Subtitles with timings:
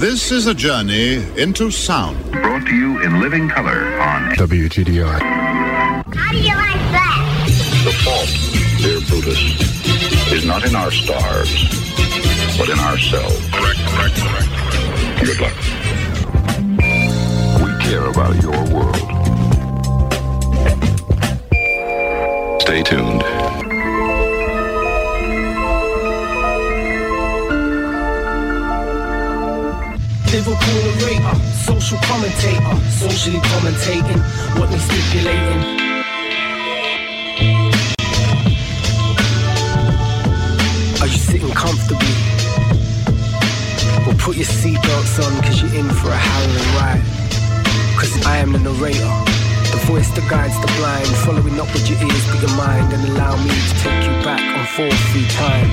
[0.00, 2.16] This is a journey into sound.
[2.32, 5.20] Brought to you in living color on WGDR.
[5.20, 7.20] How do you like that?
[7.84, 8.30] The fault,
[8.80, 9.38] dear Brutus,
[10.32, 11.52] is not in our stars,
[12.56, 13.46] but in ourselves.
[13.50, 14.48] Correct, correct, correct.
[15.22, 15.56] Good luck.
[17.60, 18.96] We care about your world.
[22.62, 23.29] Stay tuned.
[30.32, 31.34] Liverpool narrator,
[31.66, 34.20] social commentator, socially commentating
[34.60, 35.60] what we stipulating.
[41.02, 42.14] Are you sitting comfortably?
[44.06, 47.02] Well, put your seatbelts on, cause you're in for a howling ride.
[47.98, 49.10] Cause I am the narrator,
[49.74, 53.02] the voice that guides the blind, following up with your ears but your mind, and
[53.10, 55.68] allow me to take you back on four through time.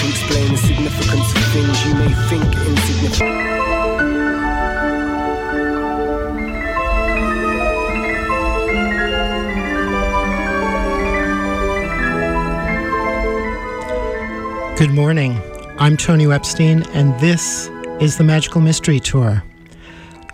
[0.00, 3.51] To explain the significance of things you may think insignificant.
[14.82, 15.40] Good morning.
[15.78, 19.40] I'm Tony Epstein, and this is the Magical Mystery Tour,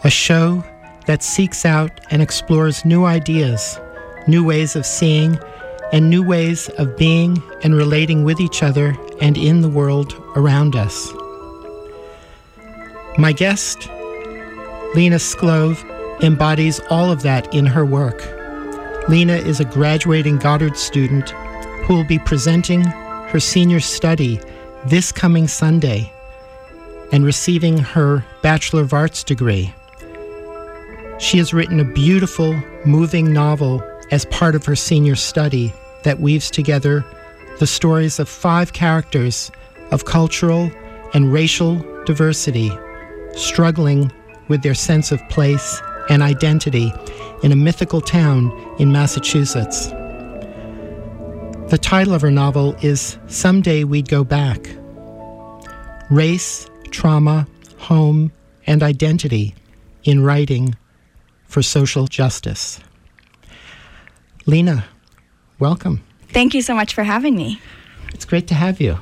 [0.04, 0.64] a show
[1.04, 3.78] that seeks out and explores new ideas,
[4.26, 5.38] new ways of seeing,
[5.92, 10.76] and new ways of being and relating with each other and in the world around
[10.76, 11.12] us.
[13.18, 13.86] My guest,
[14.94, 15.84] Lena Sclove,
[16.22, 18.24] embodies all of that in her work.
[19.10, 21.28] Lena is a graduating Goddard student
[21.84, 22.90] who will be presenting
[23.28, 24.40] her senior study
[24.86, 26.10] this coming Sunday
[27.12, 29.72] and receiving her Bachelor of Arts degree.
[31.18, 32.54] She has written a beautiful,
[32.86, 37.04] moving novel as part of her senior study that weaves together
[37.58, 39.50] the stories of five characters
[39.90, 40.70] of cultural
[41.12, 42.70] and racial diversity
[43.34, 44.10] struggling
[44.48, 46.92] with their sense of place and identity
[47.42, 49.92] in a mythical town in Massachusetts.
[51.68, 54.70] The title of her novel is Someday We'd Go Back.
[56.10, 57.46] Race, trauma,
[57.76, 58.32] home,
[58.66, 59.54] and identity
[60.02, 60.74] in writing
[61.44, 62.80] for social justice.
[64.46, 64.86] Lena,
[65.58, 66.02] welcome.
[66.30, 67.60] Thank you so much for having me.
[68.14, 68.98] It's great to have you.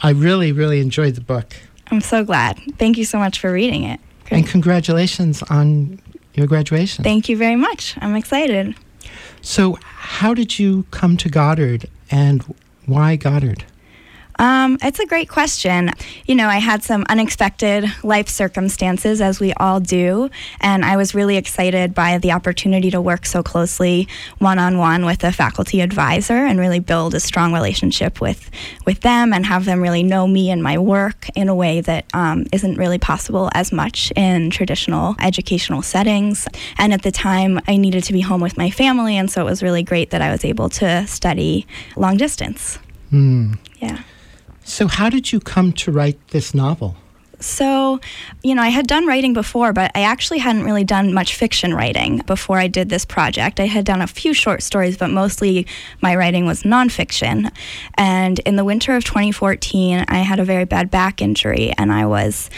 [0.00, 1.56] I really, really enjoyed the book.
[1.88, 2.60] I'm so glad.
[2.78, 3.98] Thank you so much for reading it.
[4.30, 5.98] And congratulations on
[6.34, 7.02] your graduation.
[7.02, 7.96] Thank you very much.
[8.00, 8.76] I'm excited.
[9.42, 12.42] So, how did you come to Goddard and
[12.86, 13.64] why Goddard?
[14.38, 15.90] Um, it's a great question.
[16.26, 20.30] You know, I had some unexpected life circumstances, as we all do,
[20.60, 24.08] and I was really excited by the opportunity to work so closely
[24.38, 28.50] one on one with a faculty advisor and really build a strong relationship with
[28.86, 32.06] with them and have them really know me and my work in a way that
[32.14, 36.48] um, not really possible as much in traditional educational settings.
[36.78, 39.44] And at the time, I needed to be home with my family, and so it
[39.44, 42.78] was really great that I was able to study long distance.
[43.10, 43.54] Hmm.
[43.80, 44.02] Yeah.
[44.64, 46.96] So, how did you come to write this novel?
[47.40, 48.00] So,
[48.42, 51.74] you know, I had done writing before, but I actually hadn't really done much fiction
[51.74, 53.60] writing before I did this project.
[53.60, 55.66] I had done a few short stories, but mostly
[56.00, 57.50] my writing was nonfiction.
[57.98, 62.06] And in the winter of 2014, I had a very bad back injury and I
[62.06, 62.48] was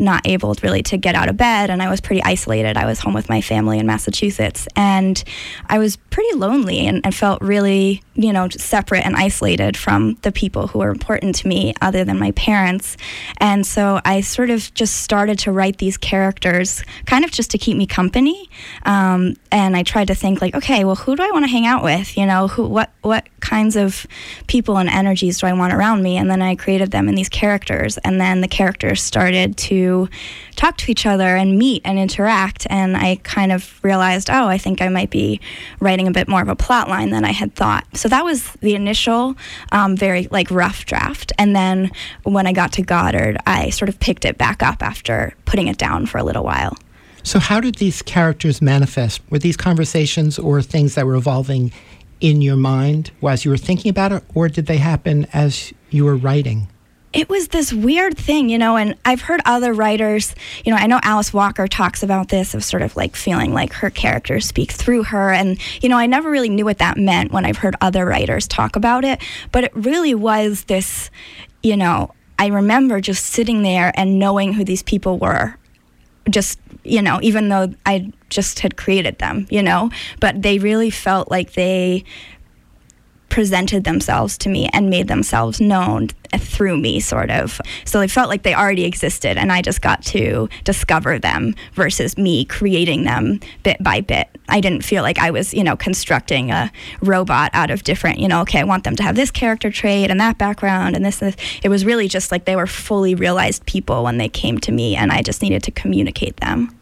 [0.00, 2.76] not able really to get out of bed and I was pretty isolated.
[2.76, 5.22] I was home with my family in Massachusetts and
[5.68, 10.32] I was pretty lonely and, and felt really, you know, separate and isolated from the
[10.32, 12.96] people who were important to me other than my parents.
[13.38, 17.58] And so I sort of just started to write these characters kind of just to
[17.58, 18.48] keep me company.
[18.84, 21.66] Um, and I tried to think like, okay, well, who do I want to hang
[21.66, 22.16] out with?
[22.16, 24.06] You know, who, what, what kinds of
[24.46, 26.16] people and energies do I want around me?
[26.16, 27.98] And then I created them in these characters.
[27.98, 29.85] And then the characters started to
[30.56, 32.66] talk to each other and meet and interact.
[32.70, 35.40] And I kind of realized, oh, I think I might be
[35.80, 37.84] writing a bit more of a plot line than I had thought.
[37.94, 39.36] So that was the initial,
[39.72, 41.32] um, very like rough draft.
[41.38, 41.90] And then
[42.22, 45.78] when I got to Goddard, I sort of picked it back up after putting it
[45.78, 46.76] down for a little while.
[47.22, 49.20] So, how did these characters manifest?
[49.30, 51.72] Were these conversations or things that were evolving
[52.20, 56.04] in your mind as you were thinking about it, or did they happen as you
[56.04, 56.68] were writing?
[57.16, 60.34] It was this weird thing, you know, and I've heard other writers,
[60.66, 63.72] you know, I know Alice Walker talks about this of sort of like feeling like
[63.72, 65.32] her characters speak through her.
[65.32, 68.46] And, you know, I never really knew what that meant when I've heard other writers
[68.46, 71.10] talk about it, but it really was this,
[71.62, 75.56] you know, I remember just sitting there and knowing who these people were.
[76.28, 79.90] Just, you know, even though I just had created them, you know,
[80.20, 82.04] but they really felt like they
[83.28, 86.08] presented themselves to me and made themselves known
[86.38, 87.60] through me, sort of.
[87.84, 92.16] So they felt like they already existed, and I just got to discover them versus
[92.16, 94.28] me creating them bit by bit.
[94.48, 96.70] I didn't feel like I was, you know, constructing a
[97.00, 100.10] robot out of different, you know, okay, I want them to have this character trait
[100.10, 101.60] and that background and this, and this.
[101.62, 104.96] It was really just like they were fully realized people when they came to me,
[104.96, 106.76] and I just needed to communicate them.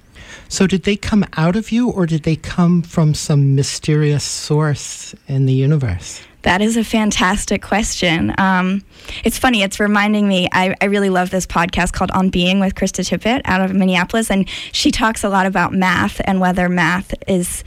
[0.49, 5.15] So, did they come out of you, or did they come from some mysterious source
[5.27, 6.23] in the universe?
[6.45, 8.35] That is a fantastic question.
[8.39, 8.83] Um,
[9.25, 12.75] it's funny, it's reminding me, I, I, really love this podcast called On Being with
[12.75, 17.15] Krista Tippett out of Minneapolis, and she talks a lot about math and whether math
[17.27, 17.65] is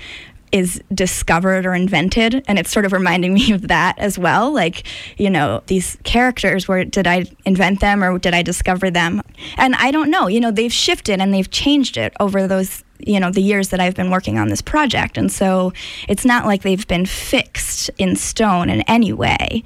[0.51, 4.88] is discovered or invented and it's sort of reminding me of that as well like
[5.18, 9.21] you know these characters where did i invent them or did i discover them
[9.57, 13.19] and i don't know you know they've shifted and they've changed it over those you
[13.19, 15.73] know the years that I've been working on this project and so
[16.07, 19.63] it's not like they've been fixed in stone in any way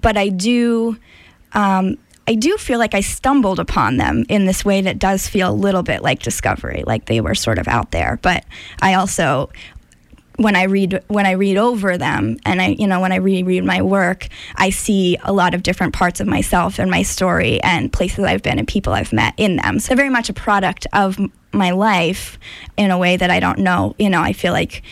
[0.00, 0.98] but I do
[1.52, 5.50] um, I do feel like I stumbled upon them in this way that does feel
[5.50, 8.18] a little bit like discovery, like they were sort of out there.
[8.22, 8.44] But
[8.80, 9.50] I also
[10.36, 13.64] when I read when I read over them and I you know when I reread
[13.64, 14.26] my work
[14.56, 18.42] I see a lot of different parts of myself and my story and places I've
[18.42, 21.20] been and people I've met in them so very much a product of
[21.54, 22.38] my life
[22.76, 23.94] in a way that I don't know.
[23.98, 24.82] You know I feel like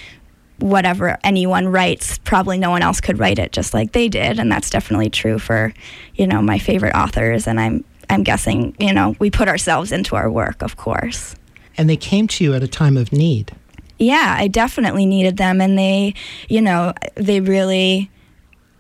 [0.58, 4.38] whatever anyone writes probably no one else could write it just like they did.
[4.38, 5.74] And that's definitely true for
[6.14, 7.46] you know my favorite authors.
[7.46, 11.34] And I'm I'm guessing you know we put ourselves into our work of course.
[11.76, 13.52] And they came to you at a time of need.
[13.98, 16.14] Yeah, I definitely needed them, and they,
[16.48, 18.10] you know, they really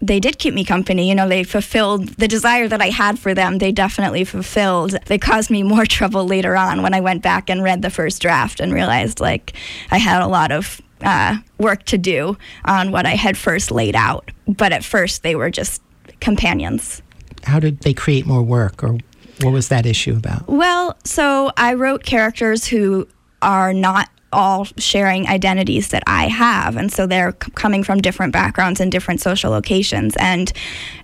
[0.02, 1.08] they did keep me company.
[1.08, 3.58] You know, they fulfilled the desire that I had for them.
[3.58, 4.96] They definitely fulfilled.
[5.06, 8.20] They caused me more trouble later on when I went back and read the first
[8.20, 9.54] draft and realized like
[9.90, 13.94] I had a lot of uh, work to do on what I had first laid
[13.94, 14.30] out.
[14.48, 15.80] But at first, they were just
[16.20, 17.00] companions.
[17.44, 18.98] How did they create more work, or
[19.40, 20.46] what was that issue about?
[20.48, 23.08] Well, so I wrote characters who
[23.40, 26.76] are not all sharing identities that I have.
[26.76, 30.14] And so they're c- coming from different backgrounds and different social locations.
[30.18, 30.52] And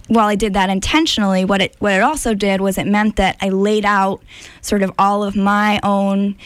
[0.09, 3.37] while I did that intentionally, what it what it also did was it meant that
[3.41, 4.23] I laid out
[4.63, 6.37] sort of all of my own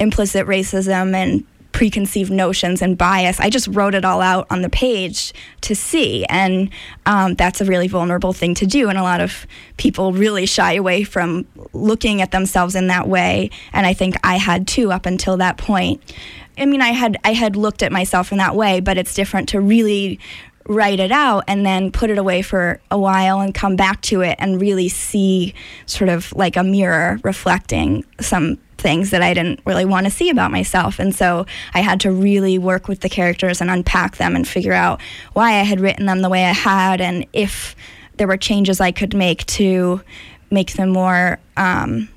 [0.00, 3.40] implicit racism and preconceived notions and bias.
[3.40, 5.32] I just wrote it all out on the page
[5.62, 6.24] to see.
[6.26, 6.70] And
[7.06, 8.88] um, that's a really vulnerable thing to do.
[8.88, 9.46] And a lot of
[9.76, 13.50] people really shy away from looking at themselves in that way.
[13.72, 16.02] And I think I had too up until that point.
[16.58, 19.48] I mean, I had I had looked at myself in that way, but it's different
[19.50, 20.20] to really
[20.66, 24.20] write it out and then put it away for a while and come back to
[24.20, 25.54] it and really see
[25.86, 30.28] sort of like a mirror reflecting some things that I didn't really want to see
[30.28, 30.98] about myself.
[30.98, 34.72] And so I had to really work with the characters and unpack them and figure
[34.72, 35.00] out
[35.32, 37.76] why I had written them the way I had and if
[38.16, 40.02] there were changes I could make to
[40.50, 42.08] make them more um,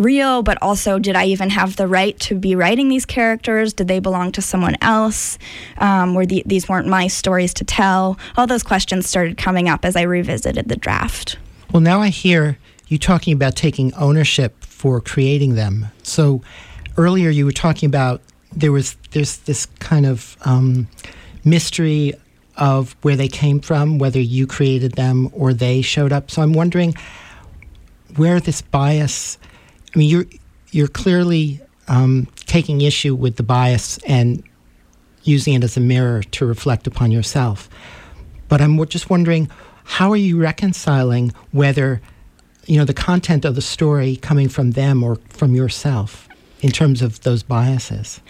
[0.00, 3.72] real, but also did I even have the right to be writing these characters?
[3.72, 5.38] Did they belong to someone else?
[5.78, 8.18] Um, were the, these weren't my stories to tell?
[8.36, 11.38] All those questions started coming up as I revisited the draft.
[11.72, 12.58] Well, now I hear
[12.88, 15.86] you talking about taking ownership for creating them.
[16.02, 16.42] So
[16.96, 18.20] earlier you were talking about
[18.52, 20.88] there was there's this kind of um,
[21.44, 22.14] mystery
[22.56, 26.30] of where they came from, whether you created them or they showed up.
[26.30, 26.94] So I'm wondering
[28.16, 29.38] where this bias
[29.94, 30.26] I mean, you're
[30.70, 34.42] you're clearly um, taking issue with the bias and
[35.24, 37.68] using it as a mirror to reflect upon yourself.
[38.48, 39.50] But I'm just wondering,
[39.84, 42.00] how are you reconciling whether
[42.66, 46.28] you know the content of the story coming from them or from yourself
[46.60, 48.20] in terms of those biases?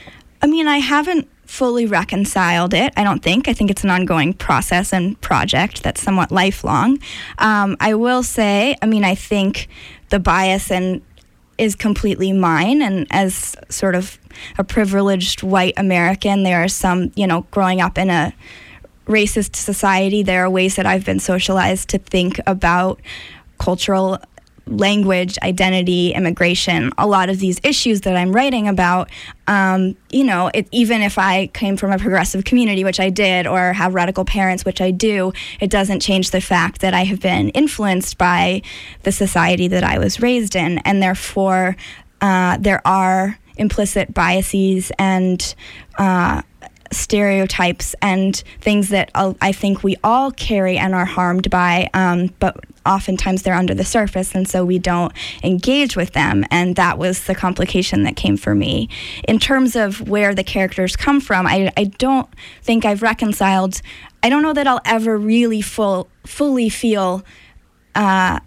[0.43, 2.93] I mean, I haven't fully reconciled it.
[2.97, 3.49] I don't think.
[3.49, 6.99] I think it's an ongoing process and project that's somewhat lifelong.
[7.39, 9.69] Um, I will say, I mean, I think
[10.11, 11.03] the bias and
[11.61, 12.81] is completely mine.
[12.81, 14.19] And as sort of
[14.59, 18.33] a privileged white American, there are some, you know, growing up in a
[19.07, 23.01] racist society, there are ways that I've been socialized to think about
[23.59, 24.19] cultural
[24.71, 29.11] language, identity, immigration, a lot of these issues that I'm writing about,
[29.47, 33.47] um, you know, it, even if I came from a progressive community, which I did,
[33.47, 37.21] or have radical parents, which I do, it doesn't change the fact that I have
[37.21, 38.63] been influenced by
[39.03, 40.79] the society that I was raised in.
[40.79, 41.77] And therefore,
[42.21, 45.55] uh, there are implicit biases and
[45.99, 46.43] uh,
[46.93, 52.57] stereotypes and things that I think we all carry and are harmed by, um, but
[52.85, 55.13] oftentimes they're under the surface, and so we don't
[55.45, 56.45] engage with them.
[56.51, 58.89] And that was the complication that came for me.
[59.29, 62.29] In terms of where the characters come from, I, I don't
[62.63, 63.81] think I've reconciled
[64.23, 67.25] I don't know that I'll ever really full fully feel
[67.95, 68.41] uh,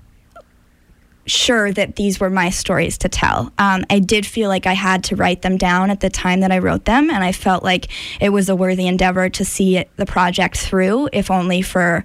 [1.26, 3.52] sure that these were my stories to tell.
[3.58, 6.52] Um, I did feel like I had to write them down at the time that
[6.52, 7.88] I wrote them, and I felt like
[8.20, 12.04] it was a worthy endeavor to see it, the project through, if only for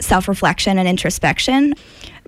[0.00, 1.74] self reflection and introspection.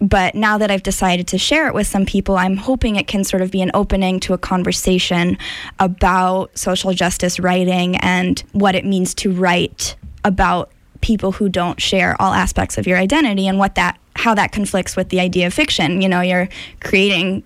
[0.00, 3.24] But now that I've decided to share it with some people, I'm hoping it can
[3.24, 5.36] sort of be an opening to a conversation
[5.80, 12.20] about social justice writing and what it means to write about people who don't share
[12.20, 15.54] all aspects of your identity and what that how that conflicts with the idea of
[15.54, 16.00] fiction.
[16.02, 16.48] You know you're
[16.80, 17.44] creating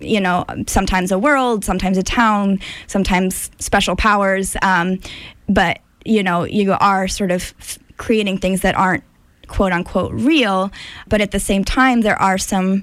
[0.00, 4.98] you know sometimes a world sometimes a town sometimes special powers um,
[5.48, 9.04] but you know you are sort of f- creating things that aren't
[9.46, 10.70] quote unquote real
[11.08, 12.82] but at the same time there are some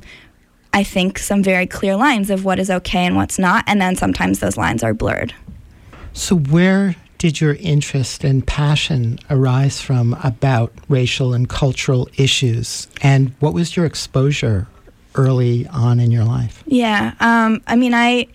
[0.74, 3.96] i think some very clear lines of what is okay and what's not and then
[3.96, 5.34] sometimes those lines are blurred.
[6.14, 12.88] So where did your interest and passion arise from about racial and cultural issues?
[13.04, 14.66] And what was your exposure
[15.14, 16.64] early on in your life?
[16.66, 18.28] Yeah, um, I mean, I.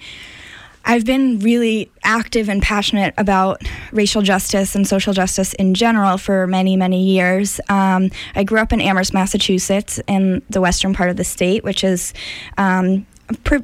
[0.88, 6.46] I've been really active and passionate about racial justice and social justice in general for
[6.46, 7.60] many, many years.
[7.68, 11.82] Um, I grew up in Amherst, Massachusetts, in the western part of the state, which
[11.82, 12.14] is
[12.56, 13.04] um,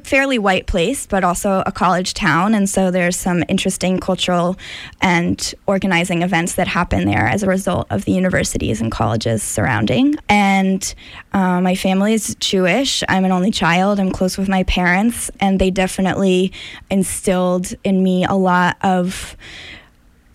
[0.03, 2.53] fairly white place, but also a college town.
[2.53, 4.57] And so there's some interesting cultural
[5.01, 10.15] and organizing events that happen there as a result of the universities and colleges surrounding.
[10.27, 10.93] And
[11.33, 13.03] uh, my family is Jewish.
[13.07, 13.99] I'm an only child.
[13.99, 16.51] I'm close with my parents, and they definitely
[16.89, 19.37] instilled in me a lot of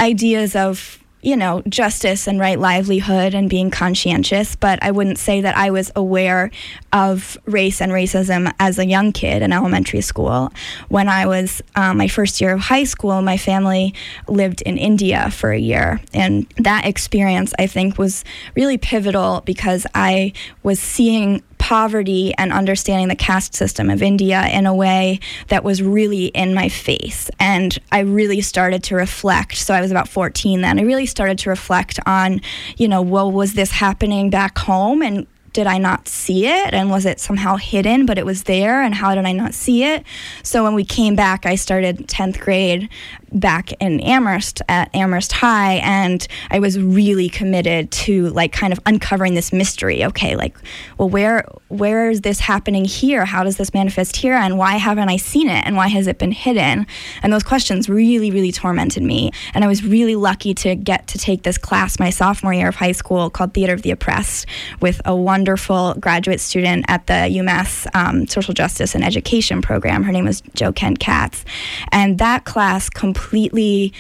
[0.01, 5.41] ideas of you know, justice and right livelihood and being conscientious, but I wouldn't say
[5.41, 6.51] that I was aware
[6.93, 10.53] of race and racism as a young kid in elementary school.
[10.89, 13.95] When I was um, my first year of high school, my family
[14.29, 16.01] lived in India for a year.
[16.15, 20.33] And that experience, I think, was really pivotal because I
[20.63, 25.83] was seeing poverty and understanding the caste system of India in a way that was
[25.83, 27.31] really in my face.
[27.39, 29.57] And I really started to reflect.
[29.57, 30.79] So I was about 14 then.
[30.79, 32.41] I really started to reflect on,
[32.77, 35.03] you know, well, was this happening back home?
[35.03, 36.73] And did I not see it?
[36.75, 38.81] And was it somehow hidden, but it was there?
[38.83, 40.05] And how did I not see it?
[40.43, 42.89] So when we came back, I started 10th grade
[43.33, 48.81] back in Amherst at Amherst High, and I was really committed to like kind of
[48.87, 50.05] uncovering this mystery.
[50.05, 50.57] Okay, like,
[50.97, 53.25] well, where where is this happening here?
[53.25, 54.35] How does this manifest here?
[54.35, 55.67] And why haven't I seen it?
[55.67, 56.87] And why has it been hidden?
[57.23, 59.31] And those questions really, really tormented me.
[59.55, 62.77] And I was really lucky to get to take this class my sophomore year of
[62.77, 64.47] high school called Theater of the Oppressed
[64.81, 70.03] with a wonderful graduate student at the UMass um, Social Justice and Education program.
[70.05, 71.45] Her name was Jo Kent Katz,
[71.93, 72.89] and that class.
[72.89, 73.93] Completely completely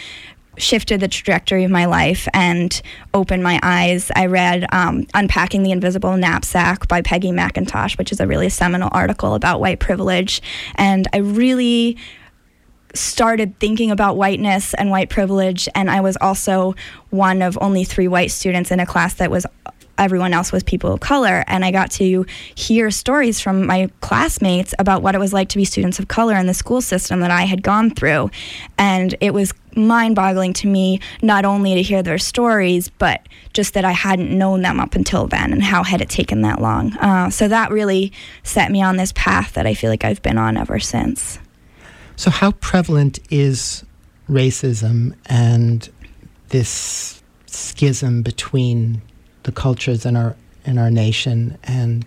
[0.56, 2.82] shifted the trajectory of my life and
[3.14, 4.10] opened my eyes.
[4.16, 8.88] I read um, Unpacking the Invisible Knapsack by Peggy McIntosh, which is a really seminal
[8.92, 10.42] article about white privilege.
[10.74, 11.96] And I really
[12.94, 15.68] started thinking about whiteness and white privilege.
[15.74, 16.74] And I was also
[17.10, 19.46] one of only three white students in a class that was
[19.98, 21.44] everyone else was people of color.
[21.46, 22.24] And I got to
[22.54, 26.36] hear stories from my classmates about what it was like to be students of color
[26.36, 28.30] in the school system that I had gone through.
[28.78, 33.74] And it was mind boggling to me not only to hear their stories, but just
[33.74, 36.96] that I hadn't known them up until then and how had it taken that long.
[36.96, 38.12] Uh, so that really
[38.42, 41.38] set me on this path that I feel like I've been on ever since.
[42.16, 43.84] So, how prevalent is
[44.28, 45.88] racism and
[46.48, 49.02] this schism between
[49.48, 50.36] the cultures in our
[50.66, 52.04] in our nation and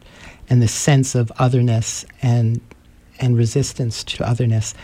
[0.47, 2.61] and the sense of otherness and
[3.19, 4.75] and resistance to otherness?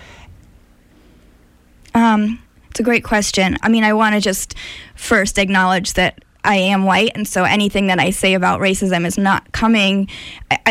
[1.93, 3.57] Um, it's a great question.
[3.61, 4.55] I mean, I want to just
[4.95, 9.19] first acknowledge that I am white, and so anything that I say about racism is
[9.19, 10.07] not coming,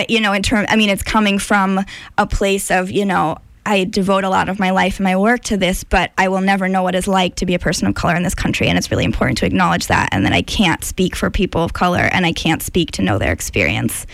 [0.09, 0.67] you know, in term.
[0.69, 1.85] I mean, it's coming from
[2.19, 5.43] a place of you know I devote a lot of my life and my work
[5.45, 7.97] to this, but I will never know what it's like to be a person of
[7.97, 8.69] color in this country.
[8.69, 10.09] And it's really important to acknowledge that.
[10.13, 13.19] And that I can't speak for people of color and I can't speak to know
[13.19, 14.07] their experience.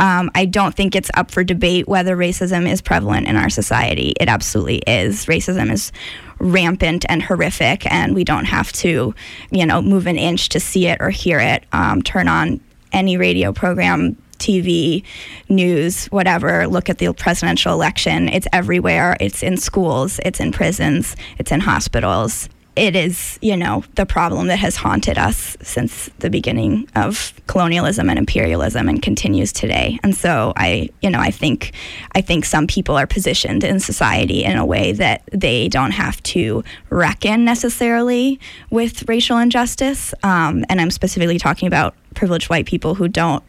[0.00, 4.12] Um, I don't think it's up for debate whether racism is prevalent in our society.
[4.18, 5.26] It absolutely is.
[5.26, 5.92] Racism is
[6.40, 9.14] rampant and horrific, and we don't have to,
[9.52, 11.62] you know, move an inch to see it or hear it.
[11.72, 12.60] Um, turn on
[12.92, 15.04] any radio program TV,
[15.48, 18.28] news, whatever, look at the presidential election.
[18.28, 19.16] It's everywhere.
[19.20, 22.48] It's in schools, it's in prisons, it's in hospitals.
[22.76, 28.10] it is, you know, the problem that has haunted us since the beginning of colonialism
[28.10, 29.98] and imperialism and continues today.
[30.02, 31.72] And so I, you know, I think
[32.12, 36.22] I think some people are positioned in society in a way that they don't have
[36.24, 38.38] to reckon necessarily
[38.70, 40.12] with racial injustice.
[40.22, 43.42] Um, and I'm specifically talking about privileged white people who don't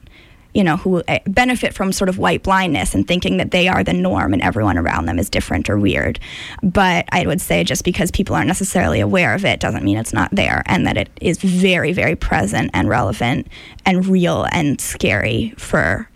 [0.57, 3.83] you know, who eh, benefit from sort of white blindness and thinking that they are
[3.83, 6.19] the norm and everyone around them is different or weird.
[6.63, 10.13] But I would say just because people aren't necessarily aware of it doesn't mean it's
[10.13, 13.47] not there and that it is very, very present and relevant
[13.85, 16.09] and real and scary for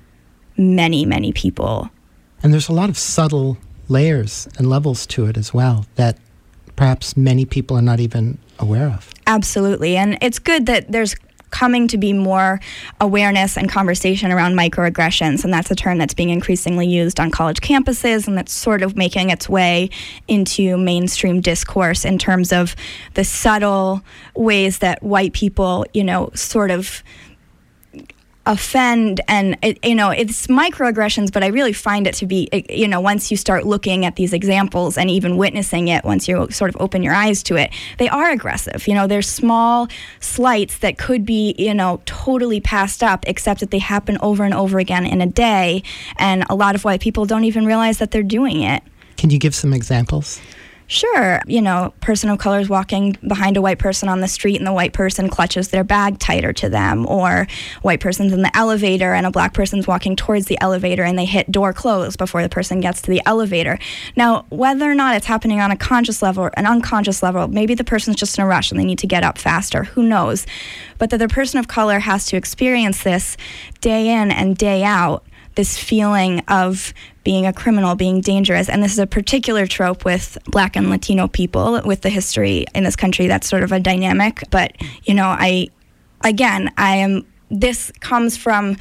[0.58, 1.92] many, many people.
[2.42, 6.18] And there's a lot of subtle layers and levels to it as well that
[6.76, 9.08] perhaps many people are not even aware of.
[9.28, 9.98] Absolutely.
[9.98, 11.16] And it's good that there's
[11.52, 12.60] coming to be more
[13.00, 17.62] awareness and conversation around microaggressions, and that's a term that's being increasingly used on college
[17.62, 19.90] campuses, and that's sort of making its way
[20.28, 22.76] into mainstream discourse in terms of
[23.14, 24.02] the subtle
[24.36, 27.04] ways that white people, you know, sort of
[28.46, 32.64] offend and it, you know it's microaggressions but i really find it to be eh,
[32.70, 36.48] you know once you start looking at these examples and even witnessing it once you
[36.50, 38.88] sort of open your eyes to it they are aggressive.
[38.88, 39.88] You know they're small
[40.20, 44.54] slights that could be you know totally passed up except that they happen over and
[44.54, 45.84] over again in a day
[46.18, 48.84] and a lot of white people don't even realize that they're doing it.
[49.18, 50.42] Can you give some examples
[50.92, 51.42] Sure.
[51.48, 54.68] You know, person of color is walking behind a white person on the street and
[54.68, 57.06] the white person clutches their bag tighter to them.
[57.08, 57.48] Or
[57.82, 61.24] white person's in the elevator and a black person's walking towards the elevator and they
[61.24, 63.80] hit door closed before the person gets to the elevator.
[64.18, 67.74] Now, whether or not it's happening on a conscious level or an unconscious level, maybe
[67.74, 69.86] the person's just in a rush and they need to get up faster.
[69.86, 70.46] Who knows?
[70.98, 73.38] But that the person of color has to experience this
[73.80, 75.24] day in and day out
[75.56, 78.70] this feeling of being a criminal, being dangerous.
[78.70, 82.84] And this is a particular trope with black and Latino people with the history in
[82.84, 83.28] this country.
[83.28, 84.44] That's sort of a dynamic.
[84.50, 85.70] But, you know, I,
[86.24, 88.78] again, I am, this comes from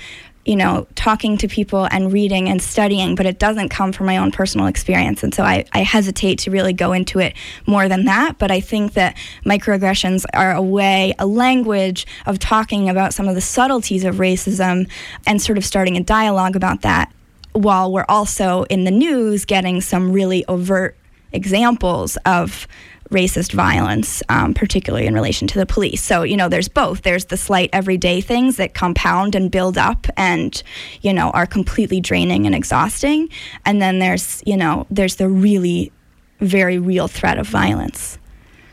[0.47, 4.16] you know, talking to people and reading and studying, but it doesn't come from my
[4.16, 5.23] own personal experience.
[5.23, 8.38] And so I, I, hesitate to really go into it more than that.
[8.38, 13.35] But I think that microaggressions are a way, a language of talking about some of
[13.35, 14.90] the subtleties of racism
[15.26, 17.12] and sort of starting a dialogue about that
[17.52, 20.97] while we're also in the news getting some really overt
[21.33, 22.66] examples of
[23.11, 26.02] racist violence, um, particularly in relation to the police.
[26.02, 27.02] So, you know, there's both.
[27.02, 30.63] There's the slight everyday things that compound and build up and,
[31.02, 33.28] you know, are completely draining and exhausting.
[33.65, 35.93] And then there's, you know, there's the really
[36.39, 38.19] very real threat of violence.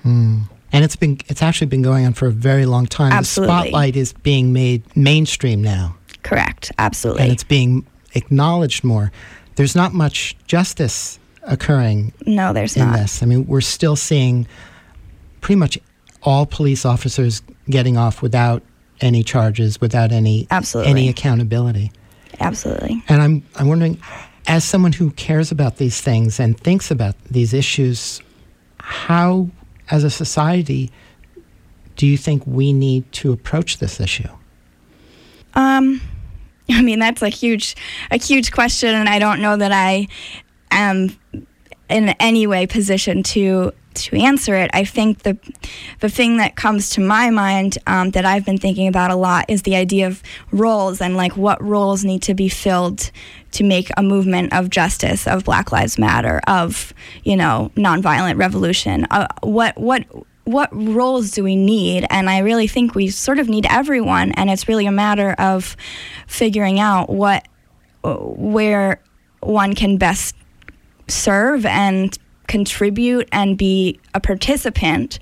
[0.05, 0.43] Mm.
[0.71, 3.11] And it's been it's actually been going on for a very long time.
[3.11, 3.55] Absolutely.
[3.55, 5.95] The spotlight is being made mainstream now.
[6.23, 6.71] Correct.
[6.77, 7.23] Absolutely.
[7.23, 7.87] And it's being
[8.17, 9.11] acknowledged more.
[9.55, 12.13] There's not much justice occurring.
[12.25, 12.97] No, there's in not.
[12.97, 13.23] this.
[13.23, 14.47] I mean, we're still seeing
[15.41, 15.79] pretty much
[16.23, 18.63] all police officers getting off without
[19.01, 20.91] any charges, without any Absolutely.
[20.91, 21.91] any accountability.
[22.39, 23.03] Absolutely.
[23.07, 23.99] And I'm I'm wondering,
[24.47, 28.21] as someone who cares about these things and thinks about these issues,
[28.79, 29.49] how,
[29.89, 30.91] as a society,
[31.95, 34.29] do you think we need to approach this issue?
[35.53, 36.01] Um,
[36.71, 37.75] I mean, that's a huge,
[38.11, 40.07] a huge question, and I don't know that I
[40.71, 41.17] am
[41.89, 44.69] in any way positioned to to answer it.
[44.73, 45.37] I think the
[45.99, 49.45] the thing that comes to my mind um, that I've been thinking about a lot
[49.47, 53.11] is the idea of roles and like what roles need to be filled
[53.51, 59.05] to make a movement of justice, of Black Lives Matter, of you know nonviolent revolution.
[59.09, 60.03] Uh, what what
[60.47, 62.07] what roles do we need?
[62.09, 65.75] And I really think we sort of need everyone, and it's really a matter of
[66.27, 67.47] figuring out what
[68.03, 69.01] where
[69.41, 70.35] one can best
[71.07, 75.19] serve and contribute and be a participant,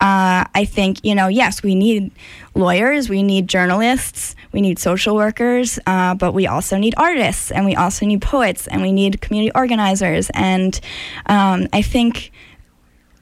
[0.00, 2.10] uh, I think, you know, yes, we need
[2.54, 7.64] lawyers, we need journalists, we need social workers, uh, but we also need artists and
[7.64, 10.30] we also need poets and we need community organizers.
[10.34, 10.78] And
[11.26, 12.32] um, I think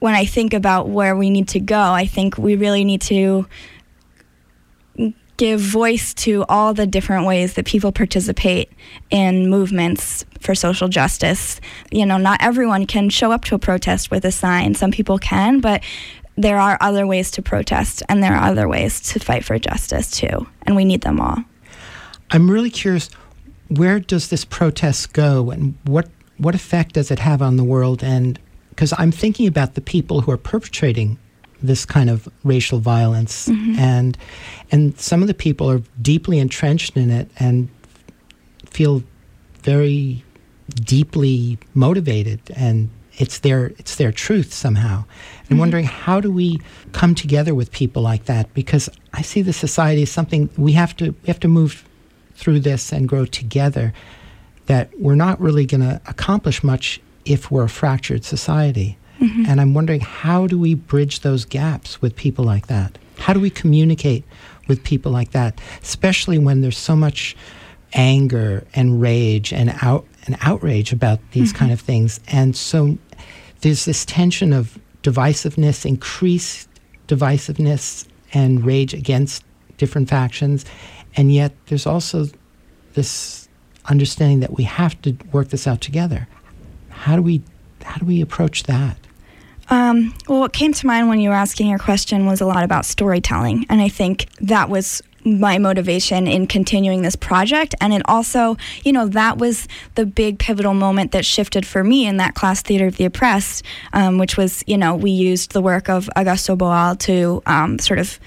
[0.03, 3.47] when I think about where we need to go, I think we really need to
[5.37, 8.73] give voice to all the different ways that people participate
[9.11, 11.61] in movements for social justice.
[11.93, 14.75] You know, not everyone can show up to a protest with a sign.
[14.75, 15.85] Some people can, but
[16.37, 20.11] there are other ways to protest and there are other ways to fight for justice
[20.11, 21.39] too, and we need them all.
[22.33, 23.09] I'm really curious
[23.69, 28.03] where does this protest go and what what effect does it have on the world
[28.03, 28.41] and
[28.73, 31.19] because I'm thinking about the people who are perpetrating
[31.63, 33.79] this kind of racial violence Mm-hmm.
[33.79, 34.19] and
[34.73, 37.69] and some of the people are deeply entrenched in it and
[38.67, 39.03] feel
[39.63, 40.25] very
[40.75, 45.05] deeply motivated and it's their it's their truth somehow.
[45.51, 46.61] And wondering how do we
[46.93, 48.53] come together with people like that?
[48.55, 51.85] Because I see the society as something we have to we have to move
[52.35, 53.93] through this and grow together.
[54.67, 58.99] That we're not really going to accomplish much if we're a fractured society.
[59.21, 59.45] Mm-hmm.
[59.47, 62.99] And I'm wondering how do we bridge those gaps with people like that?
[63.19, 64.25] How do we communicate
[64.69, 67.37] with people like that, especially when there's so much
[67.93, 71.59] anger and rage and out and outrage about these mm-hmm.
[71.59, 72.21] kind of things?
[72.29, 72.99] And so
[73.61, 76.69] there's this tension of divisiveness, increased
[77.09, 79.45] divisiveness and rage against
[79.79, 80.65] different factions,
[81.17, 82.27] and yet there's also
[82.95, 83.49] this
[83.87, 86.29] understanding that we have to work this out together.
[87.03, 87.43] How do we
[87.83, 88.97] how do we approach that?
[89.69, 92.63] Um, well, what came to mind when you were asking your question was a lot
[92.63, 93.67] about storytelling.
[93.69, 97.75] And I think that was my motivation in continuing this project.
[97.81, 102.07] And it also, you know, that was the big pivotal moment that shifted for me
[102.07, 105.61] in that class, Theater of the Oppressed, um, which was, you know, we used the
[105.61, 108.21] work of Augusto Boal to um, sort of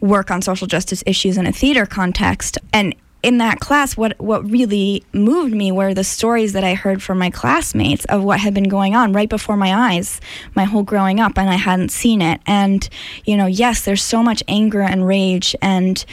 [0.00, 2.58] work on social justice issues in a theater context.
[2.72, 7.02] And in that class, what what really moved me were the stories that I heard
[7.02, 10.20] from my classmates of what had been going on right before my eyes,
[10.54, 12.40] my whole growing up, and I hadn't seen it.
[12.46, 12.88] And
[13.24, 16.04] you know, yes, there's so much anger and rage, and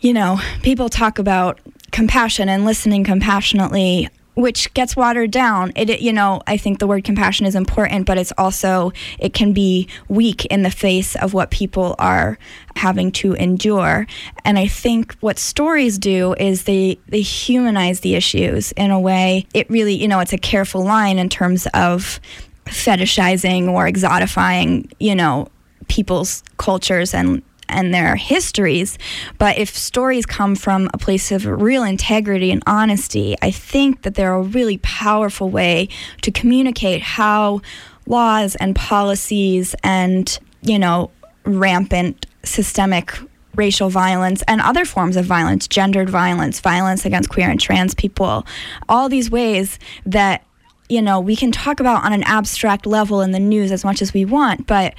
[0.00, 1.60] you know, people talk about
[1.92, 5.72] compassion and listening compassionately which gets watered down.
[5.76, 9.52] It, you know, I think the word compassion is important, but it's also it can
[9.52, 12.38] be weak in the face of what people are
[12.76, 14.06] having to endure.
[14.44, 19.46] And I think what stories do is they they humanize the issues in a way.
[19.54, 22.20] It really, you know, it's a careful line in terms of
[22.66, 25.48] fetishizing or exotifying, you know,
[25.88, 28.98] people's cultures and and their histories.
[29.38, 34.14] But if stories come from a place of real integrity and honesty, I think that
[34.14, 35.88] they're a really powerful way
[36.22, 37.60] to communicate how
[38.06, 41.10] laws and policies and, you know,
[41.44, 43.16] rampant systemic
[43.56, 48.46] racial violence and other forms of violence, gendered violence, violence against queer and trans people,
[48.88, 50.44] all these ways that,
[50.88, 54.02] you know, we can talk about on an abstract level in the news as much
[54.02, 54.94] as we want, but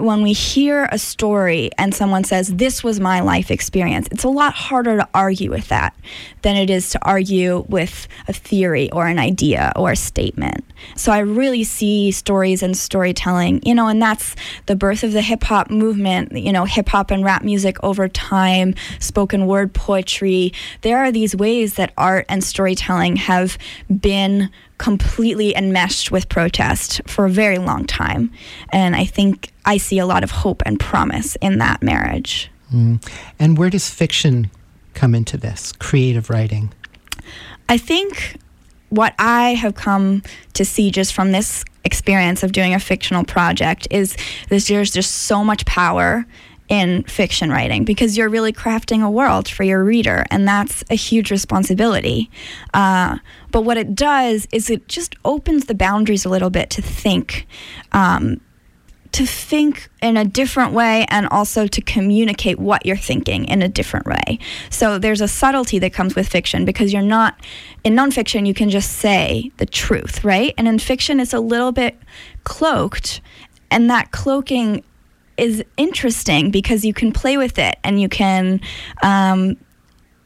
[0.00, 4.28] when we hear a story and someone says, This was my life experience, it's a
[4.28, 5.94] lot harder to argue with that
[6.42, 10.64] than it is to argue with a theory or an idea or a statement.
[10.96, 14.34] So I really see stories and storytelling, you know, and that's
[14.66, 18.08] the birth of the hip hop movement, you know, hip hop and rap music over
[18.08, 20.52] time, spoken word poetry.
[20.82, 23.58] There are these ways that art and storytelling have
[23.88, 28.32] been completely enmeshed with protest for a very long time.
[28.70, 32.50] And I think I see a lot of hope and promise in that marriage.
[32.72, 33.06] Mm.
[33.38, 34.50] And where does fiction
[34.94, 36.72] come into this, creative writing?
[37.68, 38.38] I think
[38.88, 40.22] what I have come
[40.54, 44.16] to see just from this experience of doing a fictional project is
[44.48, 46.24] this there's just so much power
[46.70, 50.94] in fiction writing because you're really crafting a world for your reader, and that's a
[50.94, 52.30] huge responsibility.
[52.72, 53.18] Uh,
[53.50, 57.46] but what it does is it just opens the boundaries a little bit to think.
[57.92, 58.40] Um,
[59.12, 63.68] to think in a different way and also to communicate what you're thinking in a
[63.68, 64.38] different way.
[64.70, 67.44] So there's a subtlety that comes with fiction because you're not,
[67.82, 70.54] in nonfiction, you can just say the truth, right?
[70.56, 71.98] And in fiction, it's a little bit
[72.44, 73.20] cloaked.
[73.68, 74.84] And that cloaking
[75.40, 78.60] is interesting because you can play with it and you can.
[79.02, 79.56] Um,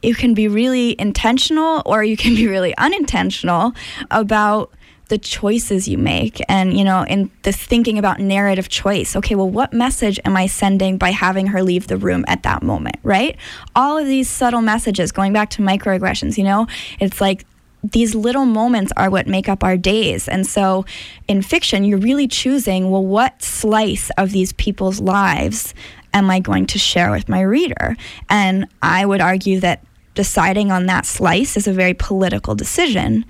[0.01, 3.73] you can be really intentional or you can be really unintentional
[4.11, 4.71] about
[5.07, 9.49] the choices you make and you know in this thinking about narrative choice okay well
[9.49, 13.37] what message am i sending by having her leave the room at that moment right
[13.75, 16.65] all of these subtle messages going back to microaggressions you know
[16.99, 17.45] it's like
[17.91, 20.27] these little moments are what make up our days.
[20.27, 20.85] And so
[21.27, 25.73] in fiction, you're really choosing, well, what slice of these people's lives
[26.13, 27.95] am I going to share with my reader?
[28.29, 29.83] And I would argue that
[30.15, 33.25] deciding on that slice is a very political decision.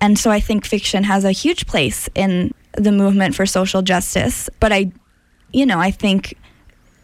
[0.00, 4.48] And so I think fiction has a huge place in the movement for social justice.
[4.58, 4.90] But I,
[5.52, 6.34] you know, I think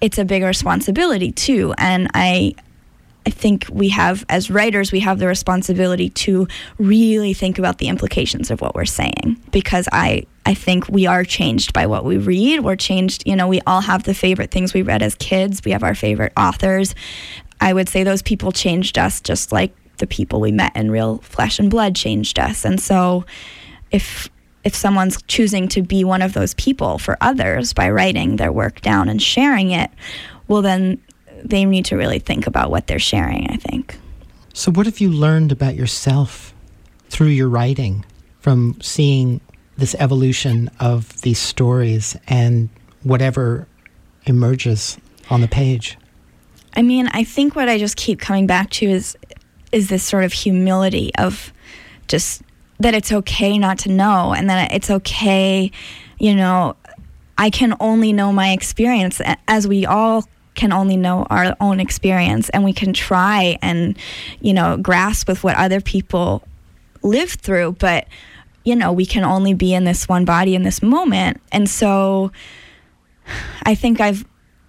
[0.01, 1.75] it's a big responsibility too.
[1.77, 2.55] And I,
[3.27, 6.47] I think we have, as writers, we have the responsibility to
[6.79, 11.25] really think about the implications of what we're saying because I, I think we are
[11.25, 12.61] changed by what we read.
[12.61, 15.73] We're changed, you know, we all have the favorite things we read as kids, we
[15.73, 16.95] have our favorite authors.
[17.61, 21.19] I would say those people changed us just like the people we met in real
[21.19, 22.65] flesh and blood changed us.
[22.65, 23.25] And so
[23.91, 24.29] if
[24.63, 28.81] if someone's choosing to be one of those people for others by writing their work
[28.81, 29.91] down and sharing it,
[30.49, 31.01] well then
[31.51, 33.99] they need to really think about what they're sharing, I think.
[34.53, 36.55] So, what have you learned about yourself
[37.09, 38.05] through your writing
[38.41, 39.41] from seeing
[39.77, 42.69] this evolution of these stories and
[43.03, 43.67] whatever
[44.25, 44.99] emerges
[45.31, 45.99] on the page?
[46.75, 49.17] I mean, I think what I just keep coming back to is
[49.73, 51.53] is this sort of humility of
[52.09, 52.43] just
[52.79, 55.71] that it's okay not to know and that it's okay,
[56.19, 56.77] you know,
[57.39, 60.25] I can only know my experience as we all
[60.57, 63.97] can only know our own experience and we can try and,
[64.41, 66.43] you know, grasp with what other people
[67.03, 68.09] live through, but
[68.65, 71.41] you know, we can only be in this one body in this moment.
[71.53, 72.33] And so
[73.63, 74.25] I think I've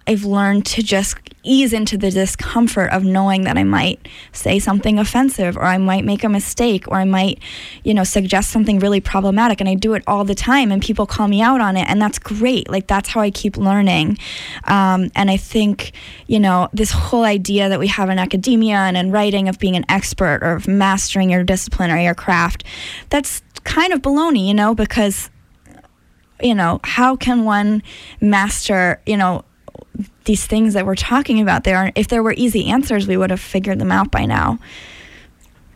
[0.08, 4.98] I've learned to just ease into the discomfort of knowing that I might say something
[4.98, 7.40] offensive or I might make a mistake or I might,
[7.84, 9.60] you know, suggest something really problematic.
[9.60, 11.88] And I do it all the time and people call me out on it.
[11.90, 12.70] And that's great.
[12.70, 14.16] Like, that's how I keep learning.
[14.64, 15.92] Um, and I think,
[16.26, 19.76] you know, this whole idea that we have in academia and in writing of being
[19.76, 22.64] an expert or of mastering your discipline or your craft,
[23.10, 25.28] that's kind of baloney, you know, because
[26.40, 27.82] you know, how can one
[28.20, 29.44] master, you know,
[30.28, 33.40] these things that we're talking about there if there were easy answers we would have
[33.40, 34.58] figured them out by now.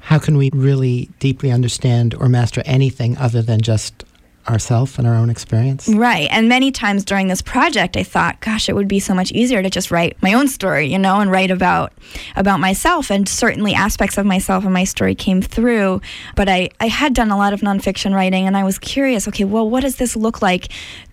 [0.00, 4.04] How can we really deeply understand or master anything other than just
[4.48, 5.88] ourself and our own experience.
[5.88, 6.28] Right.
[6.30, 9.62] And many times during this project i thought gosh it would be so much easier
[9.62, 11.92] to just write my own story you know and write about
[12.36, 13.10] about myself.
[13.10, 16.00] And certainly aspects of myself and my story came through.
[16.36, 19.44] But i i had done a lot of nonfiction writing and i was curious okay
[19.44, 20.68] well what does this look like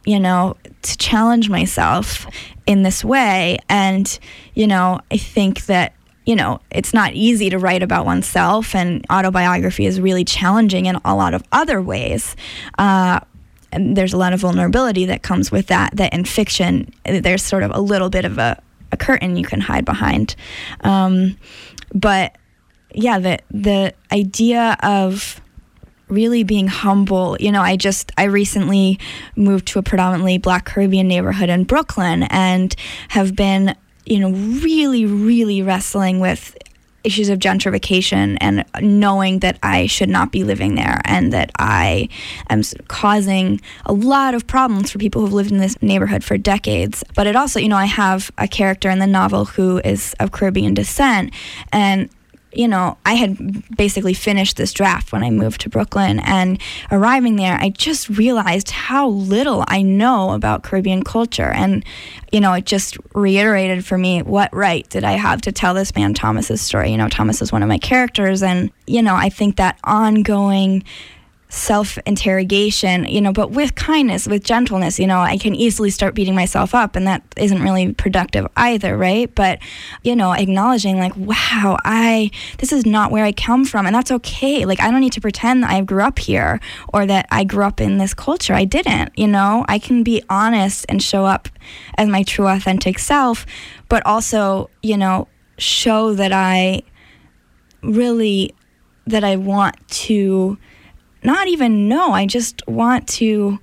[0.06, 2.26] you know to challenge myself
[2.70, 3.58] in this way.
[3.68, 4.20] And,
[4.54, 5.94] you know, I think that
[6.30, 10.96] you know, it's not easy to write about oneself, and autobiography is really challenging in
[11.04, 12.36] a lot of other ways.
[12.78, 13.20] Uh,
[13.72, 15.96] and there's a lot of vulnerability that comes with that.
[15.96, 18.62] That in fiction, there's sort of a little bit of a,
[18.92, 20.36] a curtain you can hide behind.
[20.82, 21.36] Um,
[21.96, 22.36] but
[22.94, 25.42] yeah, the the idea of
[26.10, 27.38] really being humble.
[27.40, 29.00] You know, I just, I recently
[29.36, 32.76] moved to a predominantly black Caribbean neighborhood in Brooklyn and
[33.10, 33.76] have been,
[34.10, 36.58] you know, really, really wrestling with
[37.04, 42.10] issues of gentrification and knowing that I should not be living there and that I
[42.50, 47.04] am causing a lot of problems for people who've lived in this neighborhood for decades.
[47.16, 50.32] But it also, you know, I have a character in the novel who is of
[50.32, 51.34] Caribbean descent
[51.72, 52.10] and
[52.52, 56.20] you know, I had basically finished this draft when I moved to Brooklyn.
[56.20, 56.60] And
[56.92, 61.50] arriving there, I just realized how little I know about Caribbean culture.
[61.50, 61.86] And,
[62.32, 65.96] you know, it just reiterated for me what right did I have to tell this
[65.96, 66.92] man Thomas's story?
[66.92, 68.42] You know, Thomas is one of my characters.
[68.42, 70.84] And, you know, I think that ongoing
[71.52, 76.14] self interrogation, you know, but with kindness, with gentleness, you know, I can easily start
[76.14, 79.34] beating myself up and that isn't really productive either, right?
[79.34, 79.58] But,
[80.04, 84.12] you know, acknowledging like, wow, I, this is not where I come from and that's
[84.12, 84.64] okay.
[84.66, 86.60] Like, I don't need to pretend that I grew up here
[86.94, 88.54] or that I grew up in this culture.
[88.54, 91.50] I didn't, you know, I can be honest and show up
[91.98, 93.48] as my true authentic self,
[93.90, 96.84] but also, you know, show that I
[97.82, 98.54] really,
[99.08, 100.60] that I want to
[101.24, 102.12] not even know.
[102.12, 103.60] I just want to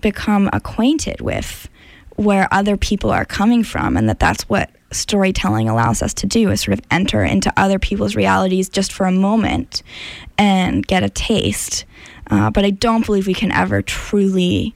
[0.00, 1.68] become acquainted with
[2.16, 6.50] where other people are coming from and that that's what storytelling allows us to do
[6.50, 9.82] is sort of enter into other people's realities just for a moment
[10.38, 11.84] and get a taste
[12.30, 14.72] uh, but i don't believe we can ever truly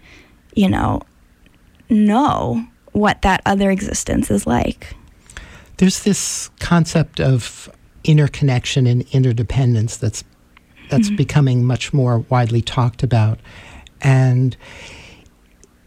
[0.54, 1.00] you know
[1.88, 4.96] know what that other existence is like
[5.76, 7.70] there's this concept of
[8.02, 10.24] interconnection and interdependence that's
[10.88, 11.16] that's mm-hmm.
[11.16, 13.38] becoming much more widely talked about.
[14.00, 14.56] And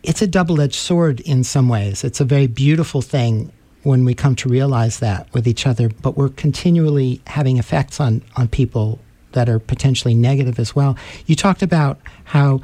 [0.04, 2.04] it's a double edged sword in some ways.
[2.04, 3.52] It's a very beautiful thing
[3.84, 8.22] when we come to realize that with each other, but we're continually having effects on,
[8.36, 9.00] on people
[9.32, 10.98] that are potentially negative as well.
[11.26, 12.62] You talked about how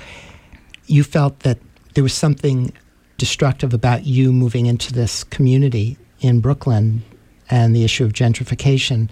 [0.86, 1.58] you felt that
[1.96, 2.72] there was something
[3.18, 7.04] destructive about you moving into this community in Brooklyn
[7.50, 9.10] and the issue of gentrification.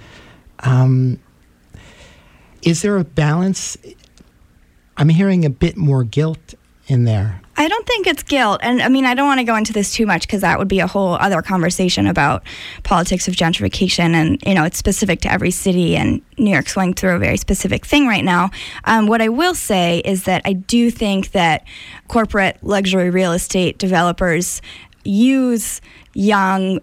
[0.60, 1.20] Um,
[2.66, 3.78] is there a balance?
[4.98, 6.56] I'm hearing a bit more guilt
[6.88, 7.42] in there.
[7.58, 8.60] I don't think it's guilt.
[8.64, 10.68] And I mean, I don't want to go into this too much because that would
[10.68, 12.44] be a whole other conversation about
[12.84, 14.14] politics of gentrification.
[14.14, 17.38] And, you know, it's specific to every city, and New York's going through a very
[17.38, 18.50] specific thing right now.
[18.84, 21.66] Um, what I will say is that I do think that
[22.08, 24.62] corporate luxury real estate developers
[25.06, 25.82] use
[26.14, 26.82] young,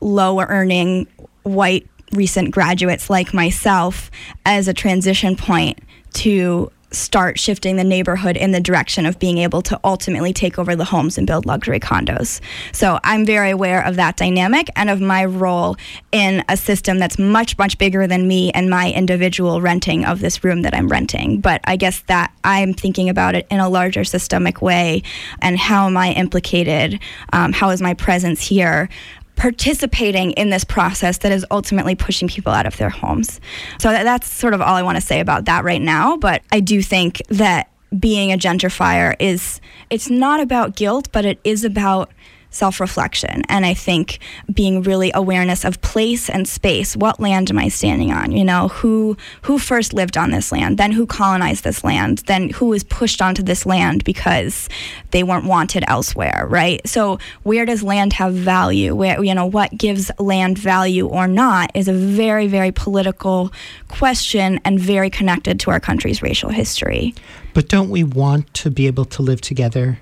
[0.00, 1.06] lower earning
[1.44, 4.10] white recent graduates like myself
[4.46, 5.78] as a transition point
[6.14, 10.76] to start shifting the neighborhood in the direction of being able to ultimately take over
[10.76, 12.40] the homes and build luxury condos.
[12.72, 15.76] So I'm very aware of that dynamic and of my role
[16.12, 20.44] in a system that's much, much bigger than me and my individual renting of this
[20.44, 21.40] room that I'm renting.
[21.40, 25.02] But I guess that I'm thinking about it in a larger systemic way
[25.40, 27.00] and how am I implicated?
[27.32, 28.88] Um, how is my presence here?
[29.36, 33.40] Participating in this process that is ultimately pushing people out of their homes.
[33.78, 36.16] So that's sort of all I want to say about that right now.
[36.16, 37.68] But I do think that
[37.98, 42.10] being a gentrifier is, it's not about guilt, but it is about
[42.54, 43.42] self reflection.
[43.48, 44.20] And I think
[44.52, 46.96] being really awareness of place and space.
[46.96, 48.32] What land am I standing on?
[48.32, 52.50] You know, who who first lived on this land, then who colonized this land, then
[52.50, 54.68] who was pushed onto this land because
[55.10, 56.86] they weren't wanted elsewhere, right?
[56.86, 58.94] So where does land have value?
[58.94, 63.52] Where you know what gives land value or not is a very, very political
[63.88, 67.14] question and very connected to our country's racial history.
[67.52, 70.00] But don't we want to be able to live together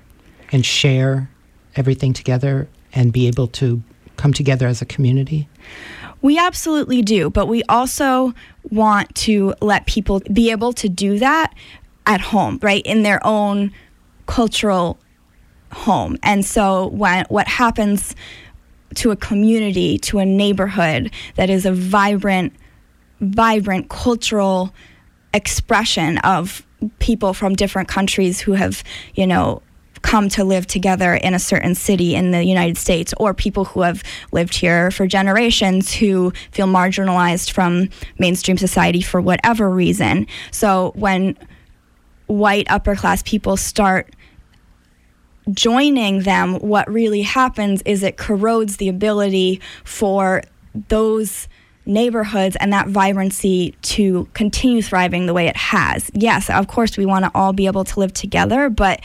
[0.51, 1.29] and share
[1.75, 3.81] everything together and be able to
[4.17, 5.47] come together as a community?
[6.21, 8.33] We absolutely do, but we also
[8.69, 11.53] want to let people be able to do that
[12.05, 12.81] at home, right?
[12.85, 13.71] In their own
[14.25, 14.97] cultural
[15.71, 16.17] home.
[16.23, 18.15] And so when what happens
[18.95, 22.53] to a community, to a neighborhood that is a vibrant
[23.19, 24.73] vibrant cultural
[25.33, 26.65] expression of
[26.99, 28.83] people from different countries who have,
[29.15, 29.61] you know,
[30.03, 33.81] come to live together in a certain city in the United States, or people who
[33.81, 37.89] have lived here for generations who feel marginalized from
[38.19, 40.27] mainstream society for whatever reason.
[40.51, 41.35] So when
[42.27, 44.13] white upper class people start
[45.51, 50.43] joining them, what really happens is it corrodes the ability for
[50.89, 51.47] those
[51.85, 56.09] neighborhoods and that vibrancy to continue thriving the way it has.
[56.13, 59.01] Yes, of course, we want to all be able to live together, but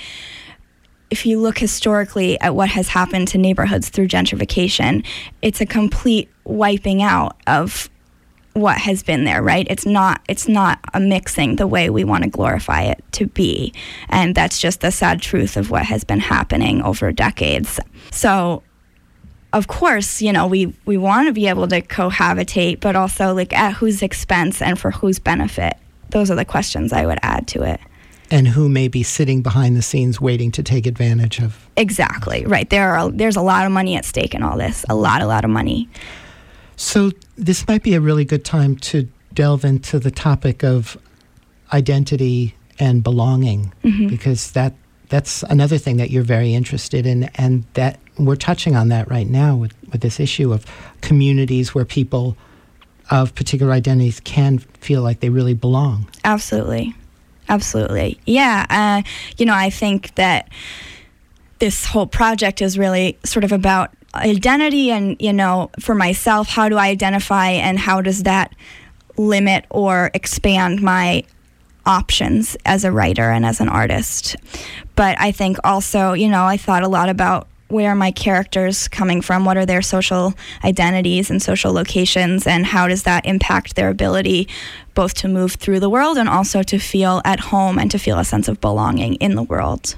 [1.10, 5.04] if you look historically at what has happened to neighborhoods through gentrification,
[5.42, 7.88] it's a complete wiping out of
[8.54, 9.66] what has been there right?
[9.70, 13.72] It's not it's not a mixing the way we want to glorify it to be.
[14.08, 17.78] And that's just the sad truth of what has been happening over decades.
[18.10, 18.62] So
[19.52, 23.52] of course you know we we want to be able to cohabitate but also like
[23.54, 25.74] at whose expense and for whose benefit?
[26.10, 27.80] Those are the questions i would add to it
[28.30, 31.68] and who may be sitting behind the scenes waiting to take advantage of.
[31.76, 32.68] Exactly right.
[32.68, 34.84] There are there's a lot of money at stake in all this.
[34.88, 35.88] A lot, a lot of money.
[36.76, 40.96] So this might be a really good time to delve into the topic of
[41.72, 44.08] identity and belonging mm-hmm.
[44.08, 44.74] because that
[45.08, 49.26] that's another thing that you're very interested in and that we're touching on that right
[49.26, 50.66] now with, with this issue of
[51.00, 52.36] communities where people
[53.10, 56.06] of particular identities can feel like they really belong.
[56.24, 56.94] Absolutely.
[57.48, 58.18] Absolutely.
[58.26, 58.66] Yeah.
[58.68, 60.48] Uh, you know, I think that
[61.58, 66.68] this whole project is really sort of about identity and, you know, for myself, how
[66.68, 68.54] do I identify and how does that
[69.16, 71.24] limit or expand my
[71.84, 74.36] options as a writer and as an artist.
[74.94, 78.88] But I think also, you know, I thought a lot about where are my characters
[78.88, 79.44] coming from?
[79.44, 82.46] What are their social identities and social locations?
[82.46, 84.48] And how does that impact their ability
[84.94, 88.18] both to move through the world and also to feel at home and to feel
[88.18, 89.94] a sense of belonging in the world?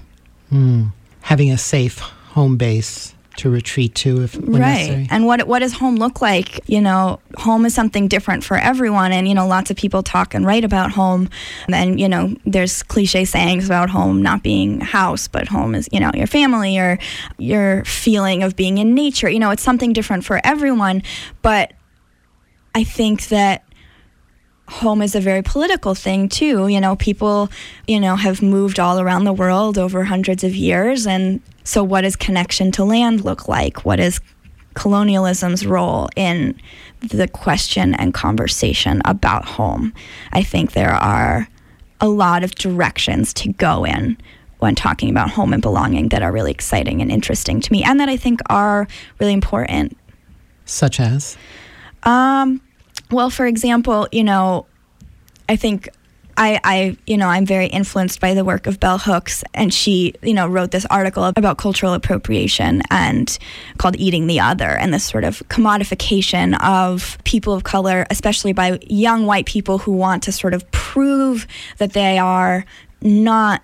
[0.53, 0.93] Mm.
[1.23, 4.59] Having a safe home base to retreat to if right.
[4.59, 5.09] necessary.
[5.11, 6.61] and what what does home look like?
[6.69, 10.35] You know home is something different for everyone and you know lots of people talk
[10.35, 11.31] and write about home.
[11.73, 16.01] And you know there's cliche sayings about home not being house but home is you
[16.01, 16.99] know your family or
[17.39, 19.31] your feeling of being in nature.
[19.31, 21.03] You know it's something different for everyone.
[21.43, 21.73] But
[22.73, 23.65] i think that
[24.71, 26.69] home is a very political thing too.
[26.69, 27.51] You know, people,
[27.87, 32.03] you know, have moved all around the world over hundreds of years and so what
[32.03, 33.85] does connection to land look like?
[33.85, 34.21] What is
[34.75, 36.59] colonialism's role in
[37.01, 39.93] the question and conversation about home?
[40.33, 41.49] I think there are
[42.01, 44.17] a lot of directions to go in
[44.59, 47.99] when talking about home and belonging that are really exciting and interesting to me and
[48.01, 48.87] that I think are
[49.19, 49.97] really important.
[50.65, 51.37] Such as?
[52.05, 52.61] Um,
[53.11, 54.67] well, for example, you know,
[55.49, 55.89] I think
[56.37, 60.15] I, I, you know, I'm very influenced by the work of Bell Hooks, and she,
[60.23, 63.39] you know, wrote this article about cultural appropriation and
[63.77, 68.79] called "Eating the Other," and this sort of commodification of people of color, especially by
[68.89, 71.47] young white people who want to sort of prove
[71.77, 72.65] that they are
[73.03, 73.63] not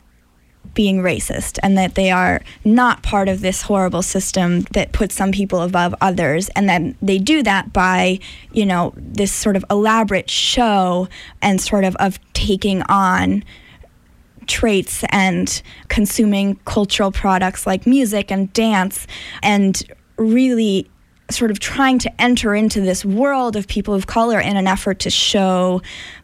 [0.75, 5.33] being racist and that they are not part of this horrible system that puts some
[5.33, 6.49] people above others.
[6.51, 8.19] And then they do that by
[8.53, 11.09] you know this sort of elaborate show
[11.43, 13.45] and sort of of taking on
[14.47, 19.07] traits and consuming cultural products like music and dance
[19.43, 19.83] and
[20.17, 20.89] really
[21.31, 25.01] sort of trying to enter into this world of people of color in an effort
[25.01, 25.83] to show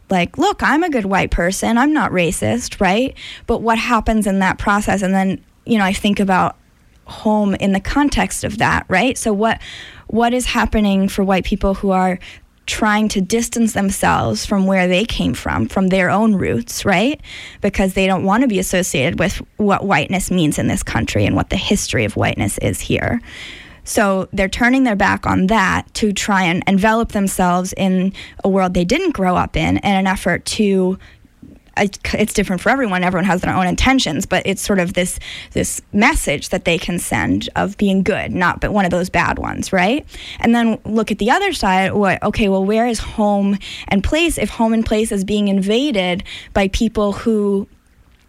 [0.09, 3.15] like look i'm a good white person i'm not racist right
[3.47, 6.57] but what happens in that process and then you know i think about
[7.05, 9.61] home in the context of that right so what
[10.07, 12.19] what is happening for white people who are
[12.65, 17.19] trying to distance themselves from where they came from, from their own roots, right?
[17.61, 21.35] Because they don't want to be associated with what whiteness means in this country and
[21.35, 23.21] what the history of whiteness is here.
[23.83, 28.13] So they're turning their back on that to try and envelop themselves in
[28.43, 30.97] a world they didn't grow up in in an effort to
[31.75, 33.03] it's different for everyone.
[33.03, 35.19] Everyone has their own intentions, but it's sort of this
[35.53, 39.39] this message that they can send of being good, not but one of those bad
[39.39, 40.05] ones, right?
[40.39, 41.93] And then look at the other side.
[41.93, 42.21] What?
[42.21, 43.57] Okay, well, where is home
[43.87, 44.37] and place?
[44.37, 46.23] If home and place is being invaded
[46.53, 47.67] by people who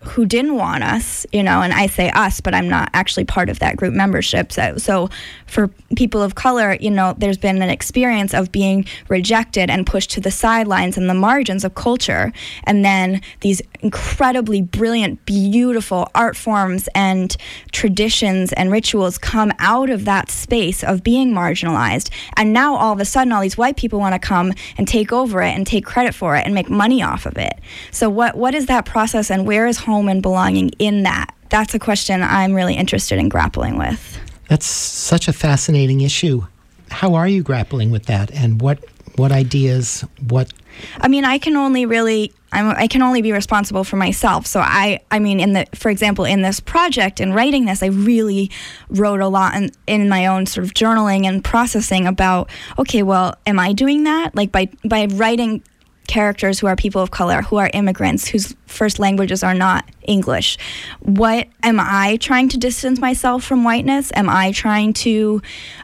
[0.04, 3.48] who didn't want us, you know, and I say us, but I'm not actually part
[3.48, 4.52] of that group membership.
[4.52, 5.08] So, so
[5.46, 10.10] for people of color, you know, there's been an experience of being rejected and pushed
[10.12, 12.32] to the sidelines and the margins of culture.
[12.64, 17.34] And then these incredibly brilliant, beautiful art forms and
[17.72, 22.10] traditions and rituals come out of that space of being marginalized.
[22.36, 25.12] And now all of a sudden, all these white people want to come and take
[25.12, 27.58] over it and take credit for it and make money off of it.
[27.90, 29.93] So, what, what is that process and where is home?
[29.94, 31.34] Home and belonging in that?
[31.50, 34.18] That's a question I'm really interested in grappling with.
[34.48, 36.46] That's such a fascinating issue.
[36.90, 38.84] How are you grappling with that and what
[39.16, 40.52] what ideas what
[41.00, 44.46] I mean, I can only really I'm, I can only be responsible for myself.
[44.46, 47.86] So I, I mean, in the, for example, in this project and writing this, I
[47.86, 48.50] really
[48.88, 53.34] wrote a lot in, in my own sort of journaling and processing about, okay, well,
[53.44, 54.36] am I doing that?
[54.36, 55.64] Like by, by writing
[56.06, 60.58] characters who are people of color, who are immigrants, whose first languages are not English.
[61.00, 64.10] What am I trying to distance myself from whiteness?
[64.14, 65.42] Am I trying to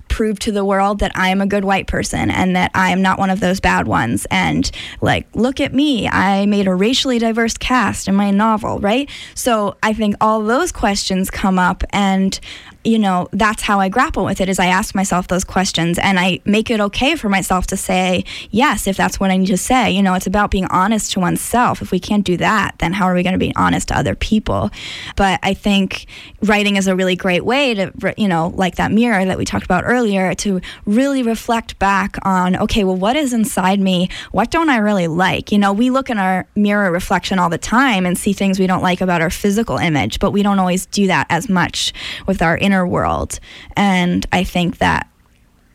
[0.08, 3.00] prove to the world that I am a good white person and that I am
[3.00, 4.26] not one of those bad ones?
[4.30, 9.08] And like, look at me, I made a racially diverse cast in my novel, right?
[9.34, 12.38] So I think all those questions come up and
[12.84, 16.18] you know that's how i grapple with it is i ask myself those questions and
[16.18, 19.56] i make it okay for myself to say yes if that's what i need to
[19.56, 22.94] say you know it's about being honest to oneself if we can't do that then
[22.94, 24.70] how are we going to be honest to other people
[25.16, 26.06] but i think
[26.42, 29.64] writing is a really great way to you know like that mirror that we talked
[29.64, 34.68] about earlier to really reflect back on okay well what is inside me what don't
[34.68, 38.18] i really like you know we look in our mirror reflection all the time and
[38.18, 41.26] see things we don't like about our physical image but we don't always do that
[41.30, 41.92] as much
[42.26, 43.40] with our inner world.
[43.76, 45.08] And I think that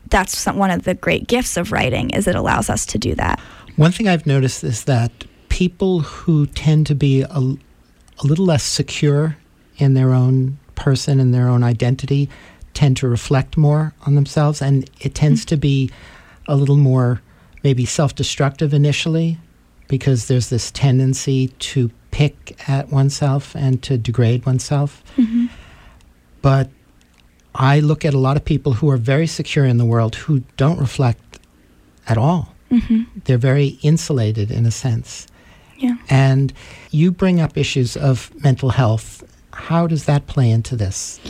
[0.08, 3.40] that's one of the great gifts of writing is it allows us to do that.
[3.76, 7.56] One thing I've noticed is that people who tend to be a,
[8.18, 9.36] a little less secure
[9.78, 12.28] in their own person and their own identity
[12.74, 15.48] tend to reflect more on themselves and it tends mm-hmm.
[15.48, 15.90] to be
[16.46, 17.22] a little more
[17.64, 19.38] maybe self-destructive initially
[19.88, 25.02] because there's this tendency to pick at oneself and to degrade oneself.
[25.16, 25.46] Mm-hmm.
[26.42, 26.70] But
[27.54, 30.42] I look at a lot of people who are very secure in the world who
[30.56, 31.38] don't reflect
[32.06, 32.54] at all.
[32.70, 33.20] Mm-hmm.
[33.24, 35.26] They're very insulated in a sense.
[35.78, 35.96] Yeah.
[36.08, 36.52] And
[36.90, 39.24] you bring up issues of mental health.
[39.52, 41.20] How does that play into this?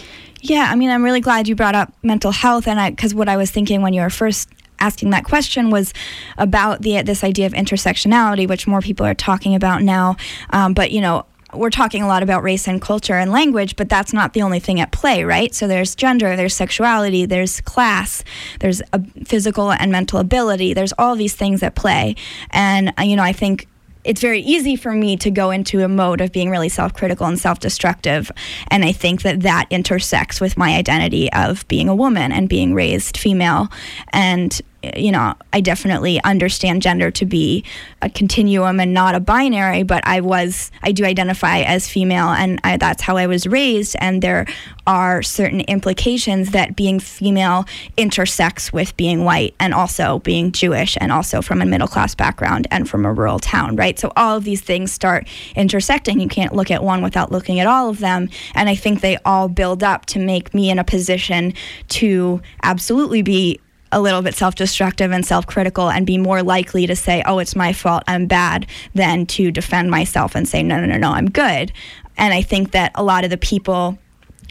[0.41, 3.37] Yeah, I mean, I'm really glad you brought up mental health, and because what I
[3.37, 5.95] was thinking when you were first asking that question was
[6.37, 10.17] about the this idea of intersectionality, which more people are talking about now.
[10.51, 11.25] Um, but you know,
[11.55, 14.61] we're talking a lot about race and culture and language, but that's not the only
[14.61, 15.55] thing at play, right?
[15.55, 18.25] So there's gender, there's sexuality, there's class,
[18.61, 18.83] there's
[19.25, 22.17] physical and mental ability, there's all these things at play.
[22.51, 23.69] And, uh, you know, I think
[24.07, 27.39] it's very easy for me to go into a mode of being really self-critical and
[27.39, 28.31] self-destructive.
[28.71, 32.75] And i think that that intersects with my identity of being a woman and being
[32.75, 33.69] raised female.
[34.13, 34.61] And
[34.97, 37.65] you know, I definitely understand gender to be
[38.03, 42.61] a continuum and not a binary, but I was, I do identify as female, and
[42.65, 43.97] I, that's how I was raised.
[44.01, 44.47] And there
[44.87, 47.65] are certain implications that being female
[47.97, 52.69] intersects with being white and also being Jewish and also from a middle class background
[52.71, 53.99] and from a rural town, right?
[53.99, 55.27] So all of these things start
[55.57, 56.21] intersecting.
[56.21, 58.29] You can't look at one without looking at all of them.
[58.55, 61.55] And I think they all build up to make me in a position
[61.89, 63.61] to absolutely be
[63.97, 67.39] a little bit self destructive and self critical and be more likely to say, oh,
[67.39, 71.11] it's my fault, I'm bad, than to defend myself and say, no, no, no, no,
[71.13, 71.73] I'm good.
[72.19, 73.99] And I think that a lot of the people,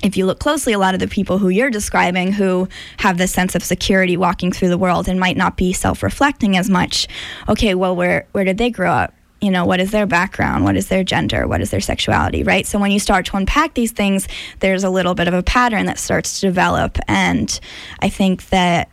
[0.01, 2.67] if you look closely, a lot of the people who you're describing who
[2.97, 6.57] have this sense of security walking through the world and might not be self reflecting
[6.57, 7.07] as much,
[7.47, 9.13] okay, well, where, where did they grow up?
[9.41, 10.63] you know, what is their background?
[10.63, 11.45] What is their gender?
[11.45, 12.65] What is their sexuality, right?
[12.65, 14.27] So when you start to unpack these things,
[14.59, 16.97] there's a little bit of a pattern that starts to develop.
[17.07, 17.59] And
[17.99, 18.89] I think that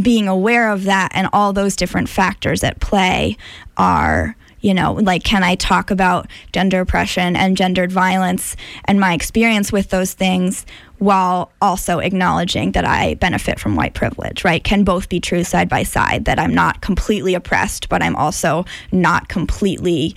[0.00, 3.36] being aware of that and all those different factors at play
[3.76, 9.12] are you know, like, can I talk about gender oppression and gendered violence and my
[9.12, 10.66] experience with those things
[10.98, 14.64] while also acknowledging that I benefit from white privilege, right?
[14.64, 18.64] Can both be true side by side, that I'm not completely oppressed, but I'm also
[18.90, 20.16] not completely,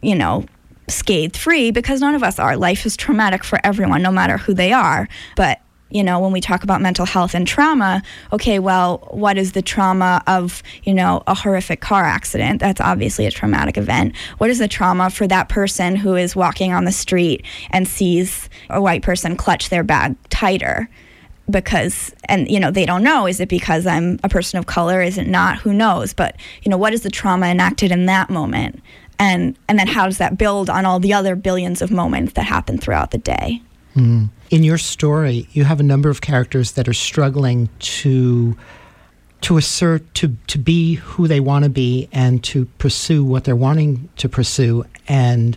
[0.00, 0.46] you know,
[0.88, 2.56] scathed free because none of us are.
[2.56, 5.08] Life is traumatic for everyone, no matter who they are.
[5.36, 5.60] But
[5.90, 9.62] you know, when we talk about mental health and trauma, okay, well, what is the
[9.62, 12.60] trauma of, you know, a horrific car accident?
[12.60, 14.16] That's obviously a traumatic event.
[14.38, 18.48] What is the trauma for that person who is walking on the street and sees
[18.68, 20.88] a white person clutch their bag tighter?
[21.48, 23.28] Because, and, you know, they don't know.
[23.28, 25.00] Is it because I'm a person of color?
[25.00, 25.58] Is it not?
[25.58, 26.12] Who knows?
[26.12, 28.82] But, you know, what is the trauma enacted in that moment?
[29.20, 32.42] And, and then how does that build on all the other billions of moments that
[32.42, 33.62] happen throughout the day?
[33.96, 34.30] Mm.
[34.50, 38.56] In your story, you have a number of characters that are struggling to
[39.42, 43.56] to assert to to be who they want to be and to pursue what they're
[43.56, 45.56] wanting to pursue and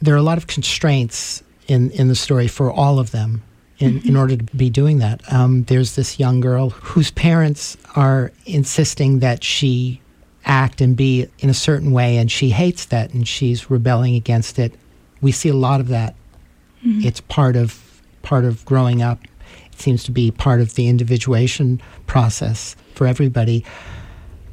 [0.00, 3.42] there are a lot of constraints in in the story for all of them
[3.78, 4.08] in, mm-hmm.
[4.08, 5.20] in order to be doing that.
[5.32, 10.00] Um, there's this young girl whose parents are insisting that she
[10.44, 14.58] act and be in a certain way, and she hates that and she's rebelling against
[14.58, 14.72] it.
[15.20, 16.14] We see a lot of that
[16.84, 17.06] Mm-hmm.
[17.06, 19.22] It's part of part of growing up.
[19.72, 23.64] It seems to be part of the individuation process for everybody.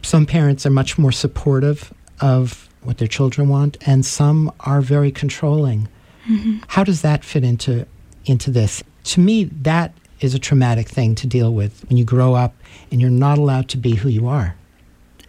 [0.02, 5.12] Some parents are much more supportive of what their children want, and some are very
[5.12, 5.88] controlling.
[6.30, 6.58] Mm-hmm.
[6.68, 7.86] How does that fit into
[8.26, 8.84] into this?
[9.06, 12.56] To me, that is a traumatic thing to deal with when you grow up
[12.92, 14.56] and you're not allowed to be who you are.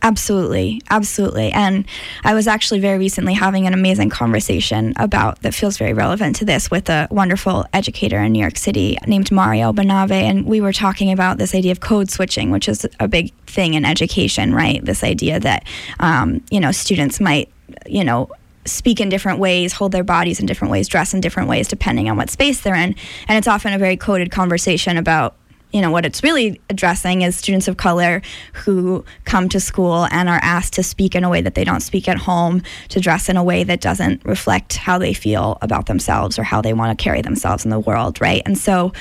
[0.07, 1.51] Absolutely, absolutely.
[1.51, 1.85] And
[2.23, 6.45] I was actually very recently having an amazing conversation about that feels very relevant to
[6.45, 10.13] this with a wonderful educator in New York City named Mario Benabe.
[10.13, 13.75] And we were talking about this idea of code switching, which is a big thing
[13.75, 14.85] in education, right?
[14.85, 15.67] This idea that,
[15.99, 17.51] um, you know, students might,
[17.85, 18.31] you know,
[18.65, 22.09] speak in different ways, hold their bodies in different ways, dress in different ways, depending
[22.09, 22.95] on what space they're in.
[23.27, 25.35] And it's often a very coded conversation about
[25.73, 30.29] you know what it's really addressing is students of color who come to school and
[30.29, 33.29] are asked to speak in a way that they don't speak at home to dress
[33.29, 36.97] in a way that doesn't reflect how they feel about themselves or how they want
[36.97, 38.43] to carry themselves in the world right?
[38.47, 38.93] And so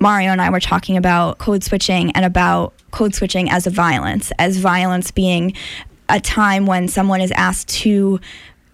[0.00, 4.32] mario and i were talking about code switching and about code switching as a violence
[4.40, 5.54] as violence being
[6.08, 8.20] a time when someone is asked to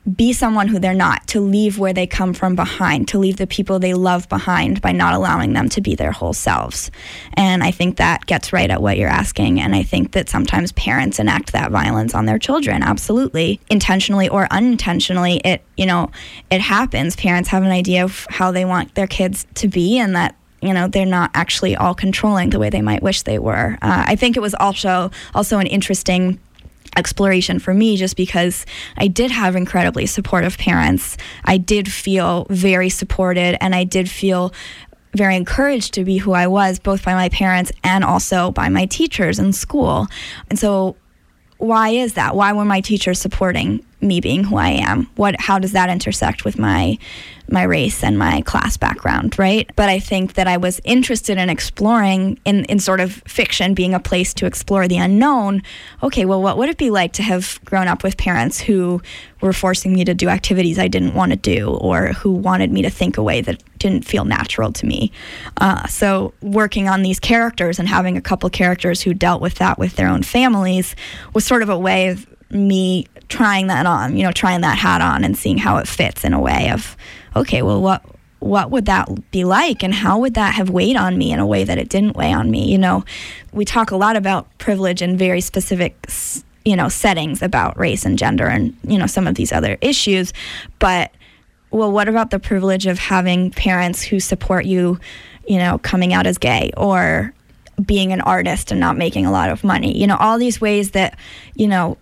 [0.08, 3.46] be someone who they're not, to leave where they come from behind, to leave the
[3.46, 6.90] people they love behind by not allowing them to be their whole selves.
[7.34, 9.60] And I think that gets right at what you're asking.
[9.60, 14.48] And I think that sometimes parents enact that violence on their children, absolutely, intentionally or
[14.50, 15.40] unintentionally.
[15.44, 16.10] It, you know,
[16.50, 17.16] it happens.
[17.16, 20.74] Parents have an idea of how they want their kids to be, and that you
[20.74, 23.78] know they're not actually all controlling the way they might wish they were.
[23.80, 26.40] Uh, I think it was also also an interesting
[26.96, 28.66] exploration for me just because
[28.96, 31.16] I did have incredibly supportive parents.
[31.44, 34.52] I did feel very supported and I did feel
[35.14, 38.86] very encouraged to be who I was, both by my parents and also by my
[38.86, 40.06] teachers in school.
[40.50, 40.96] And so,
[41.56, 42.36] why is that?
[42.36, 45.08] Why were my teachers supporting me being who I am?
[45.16, 46.98] What how does that intersect with my
[47.50, 49.70] my race and my class background, right?
[49.74, 53.94] But I think that I was interested in exploring in in sort of fiction being
[53.94, 55.62] a place to explore the unknown.
[56.02, 59.00] Okay, well what would it be like to have grown up with parents who
[59.40, 62.82] were forcing me to do activities I didn't want to do or who wanted me
[62.82, 65.12] to think a way that didn't feel natural to me.
[65.58, 69.78] Uh, so working on these characters and having a couple characters who dealt with that
[69.78, 70.96] with their own families
[71.34, 75.00] was sort of a way of me trying that on, you know, trying that hat
[75.00, 76.96] on and seeing how it fits in a way of,
[77.36, 78.04] okay, well, what
[78.40, 79.82] what would that be like?
[79.82, 82.32] And how would that have weighed on me in a way that it didn't weigh
[82.32, 82.70] on me?
[82.70, 83.04] You know
[83.52, 85.96] we talk a lot about privilege in very specific
[86.64, 90.32] you know settings about race and gender and you know some of these other issues.
[90.78, 91.12] But
[91.70, 94.98] well what about the privilege of having parents who support you
[95.46, 97.34] you know coming out as gay or
[97.84, 99.98] being an artist and not making a lot of money?
[99.98, 101.18] You know all these ways that
[101.56, 101.98] you know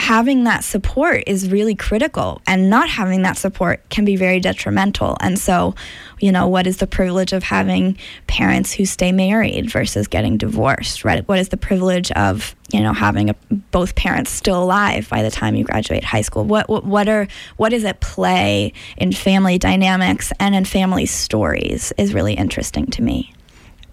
[0.00, 5.16] having that support is really critical and not having that support can be very detrimental.
[5.20, 5.74] And so
[6.18, 7.96] you know what is the privilege of having
[8.26, 11.26] parents who stay married versus getting divorced right?
[11.28, 13.34] What is the privilege of you know having a,
[13.70, 16.44] both parents still alive by the time you graduate high school?
[16.44, 21.92] What, what what are what is at play in family dynamics and in family stories
[21.96, 23.32] is really interesting to me.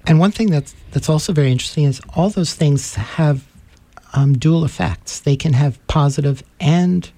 [0.06, 3.44] And one thing that's that's also very interesting is all those things have
[4.14, 5.20] um, dual effects.
[5.20, 7.10] They can have positive and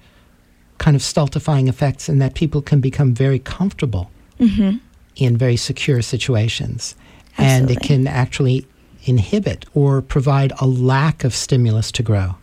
[0.78, 4.10] kind of stultifying effects in that people can become very comfortable
[4.40, 4.78] Mm-hmm.
[5.16, 6.96] in very secure situations.
[7.36, 8.66] And it can actually
[9.04, 12.36] inhibit or provide a lack of stimulus to grow.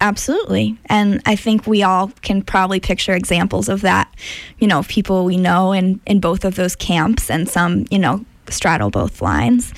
[0.00, 0.78] Absolutely.
[0.86, 4.08] And I think we all can probably picture examples of that,
[4.60, 8.24] you know, people we know in, in both of those camps and some, you know,
[8.48, 9.74] straddle both lines.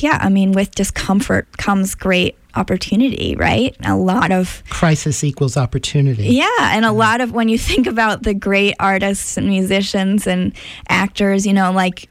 [0.00, 3.76] Yeah, I mean, with discomfort comes great opportunity, right?
[3.84, 6.34] A lot of Crisis equals opportunity.
[6.34, 10.52] yeah, and a lot of when you think about the great artists and musicians and
[10.88, 12.08] actors, you know, like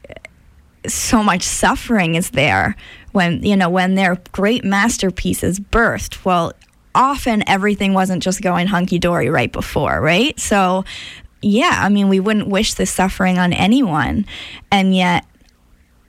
[0.86, 2.76] so much suffering is there
[3.12, 6.24] when you know when their great masterpieces burst.
[6.24, 6.52] Well,
[6.94, 10.38] often everything wasn't just going hunky dory right before, right?
[10.38, 10.84] So,
[11.42, 14.26] yeah, I mean, we wouldn't wish this suffering on anyone,
[14.72, 15.24] and yet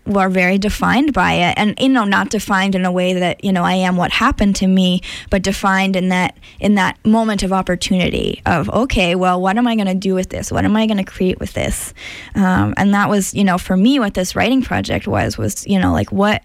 [0.10, 1.54] we're very defined by it.
[1.58, 4.56] And you know not defined in a way that you know i am what happened
[4.58, 9.58] to me but defined in that in that moment of opportunity of okay well what
[9.58, 10.52] am i going to do with this?
[10.52, 11.94] What am i going to create with this?
[12.36, 15.80] Um, and that was you know for me what this writing project was was you
[15.80, 16.44] know like what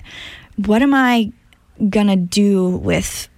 [0.56, 1.32] what am i
[1.88, 3.28] going to do with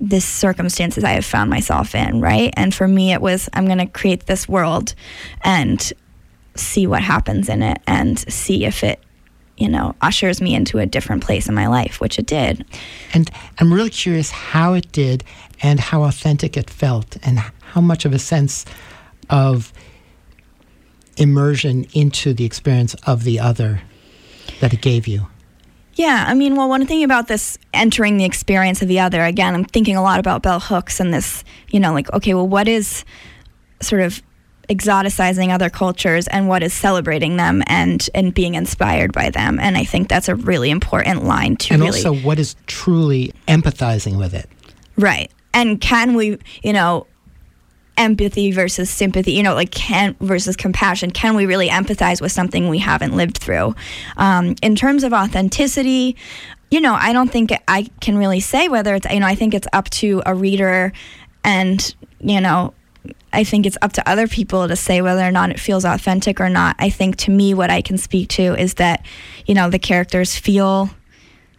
[0.00, 2.52] this circumstances I have found myself in, right?
[2.56, 4.94] And for me, it was I'm going to create this world
[5.42, 5.92] and
[6.56, 9.00] see what happens in it and see if it,
[9.56, 12.64] you know, ushers me into a different place in my life, which it did.
[13.14, 15.24] And I'm really curious how it did
[15.62, 18.64] and how authentic it felt and how much of a sense
[19.30, 19.72] of
[21.16, 23.82] immersion into the experience of the other
[24.60, 25.26] that it gave you.
[25.94, 29.54] Yeah, I mean, well, one thing about this entering the experience of the other, again,
[29.54, 32.66] I'm thinking a lot about Bell Hooks and this, you know, like, okay, well, what
[32.66, 33.04] is
[33.82, 34.22] sort of
[34.68, 39.76] exoticizing other cultures and what is celebrating them and and being inspired by them and
[39.76, 44.18] i think that's a really important line to and really also what is truly empathizing
[44.18, 44.48] with it.
[44.96, 45.30] Right.
[45.54, 47.06] And can we, you know,
[47.98, 52.68] empathy versus sympathy, you know, like can versus compassion, can we really empathize with something
[52.68, 53.74] we haven't lived through?
[54.16, 56.16] Um, in terms of authenticity,
[56.70, 59.52] you know, I don't think I can really say whether it's, you know, I think
[59.52, 60.92] it's up to a reader
[61.44, 62.72] and, you know,
[63.32, 66.40] I think it's up to other people to say whether or not it feels authentic
[66.40, 66.76] or not.
[66.78, 69.04] I think to me, what I can speak to is that,
[69.46, 70.90] you know, the characters feel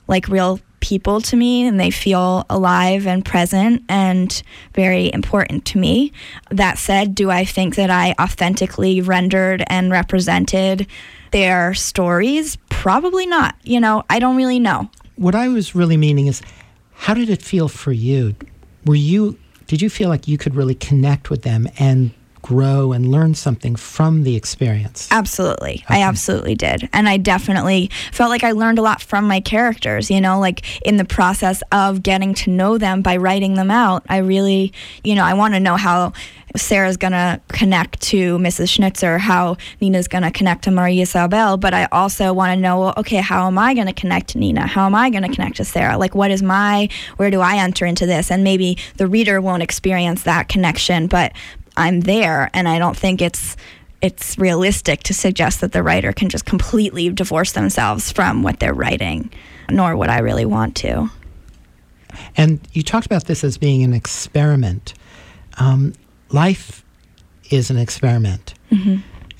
[0.08, 4.44] like real people to me and they feel alive and present and
[4.76, 6.12] very important to me.
[6.52, 10.86] That said, do I think that I authentically rendered and represented
[11.32, 12.58] their stories?
[12.70, 13.56] Probably not.
[13.64, 14.90] You know, I don't really know.
[15.16, 16.42] What I was really meaning is
[16.92, 18.36] how did it feel for you?
[18.86, 22.12] Were you did you feel like you could really connect with them and
[22.44, 25.08] grow and learn something from the experience?
[25.10, 25.84] Absolutely.
[25.90, 26.88] I absolutely did.
[26.94, 30.86] And I definitely felt like I learned a lot from my characters, you know, like
[30.86, 34.04] in the process of getting to know them by writing them out.
[34.08, 34.72] I really,
[35.04, 36.14] you know, I want to know how
[36.56, 38.70] Sarah's going to connect to Mrs.
[38.70, 42.80] Schnitzer, how Nina's going to connect to Maria Isabel, but I also want to know,
[42.80, 44.68] well, okay, how am I going to connect to Nina?
[44.68, 45.98] How am I going to connect to Sarah?
[45.98, 48.30] Like, what is my, where do I enter into this?
[48.30, 51.34] And maybe the reader won't experience that connection, but
[51.76, 53.56] I'm there, and I don't think it's
[54.02, 58.74] it's realistic to suggest that the writer can just completely divorce themselves from what they're
[58.74, 59.32] writing,
[59.70, 61.10] nor would I really want to.
[62.36, 64.94] And you talked about this as being an experiment.
[65.58, 65.94] Um,
[66.30, 66.84] life
[67.50, 68.56] is an experiment.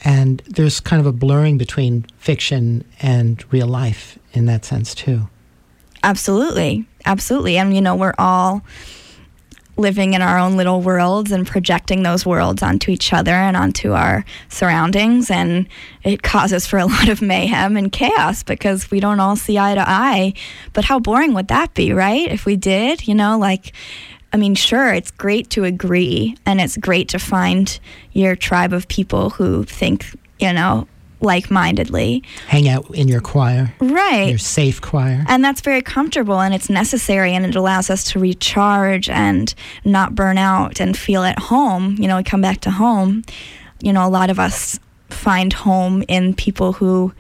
[0.06, 5.28] And there's kind of a blurring between fiction and real life in that sense, too.
[6.04, 6.86] Absolutely.
[7.06, 7.58] Absolutely.
[7.58, 8.64] And, you know, we're all
[9.76, 13.94] living in our own little worlds and projecting those worlds onto each other and onto
[13.94, 15.32] our surroundings.
[15.32, 15.68] And
[16.04, 19.76] it causes for a lot of mayhem and chaos because we don't all see eye
[19.76, 20.34] to eye.
[20.74, 22.32] But how boring would that be, right?
[22.32, 23.74] If we did, you know, like,
[24.32, 27.80] I mean, sure, it's great to agree and it's great to find
[28.14, 30.06] your tribe of people who think,
[30.40, 30.88] you know,
[31.24, 32.22] like mindedly.
[32.48, 34.28] Hang out in your choir, Right.
[34.30, 35.24] your safe choir.
[35.28, 39.54] And that's very comfortable and it's necessary and it allows us to recharge and
[39.86, 41.96] not burn out and feel at home.
[42.00, 43.24] You know, we come back to home.
[43.82, 47.14] You know, a lot of us find home in people who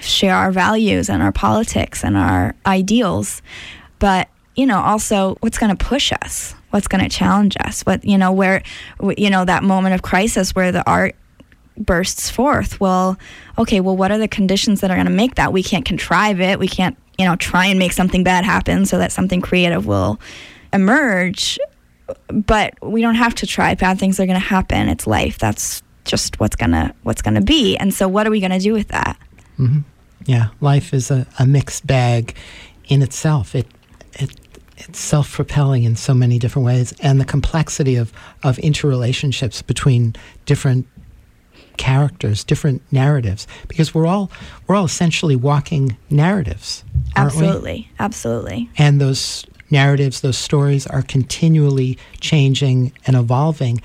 [0.00, 3.42] share our values and our politics and our ideals.
[3.98, 6.54] But, you know, also what's going to push us?
[6.70, 7.82] What's going to challenge us?
[7.82, 8.62] What, you know, where,
[9.16, 11.16] you know, that moment of crisis where the art
[11.76, 12.80] bursts forth.
[12.80, 13.18] Well,
[13.58, 15.52] okay, well, what are the conditions that are going to make that?
[15.52, 16.58] We can't contrive it.
[16.58, 20.20] We can't, you know, try and make something bad happen so that something creative will
[20.72, 21.58] emerge.
[22.28, 23.74] But we don't have to try.
[23.74, 24.88] Bad things are going to happen.
[24.88, 25.38] It's life.
[25.38, 27.76] That's just what's gonna what's gonna be.
[27.76, 29.16] And so, what are we going to do with that?
[29.58, 29.80] Mm-hmm.
[30.24, 32.34] Yeah, life is a, a mixed bag
[32.88, 33.54] in itself.
[33.54, 33.66] It,
[34.14, 34.36] it
[34.76, 38.12] it's self-propelling in so many different ways and the complexity of
[38.42, 40.14] of interrelationships between
[40.46, 40.86] different
[41.80, 44.30] characters different narratives because we're all
[44.66, 46.84] we're all essentially walking narratives
[47.16, 47.46] aren't we?
[47.46, 47.90] Absolutely.
[47.98, 48.70] Absolutely.
[48.76, 53.80] and those narratives those stories are continually changing and evolving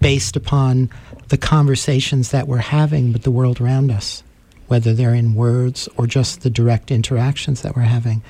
[0.00, 0.88] based upon
[1.28, 4.22] the conversations that we're having with the world around us
[4.68, 8.22] whether they're in words or just the direct interactions that we're having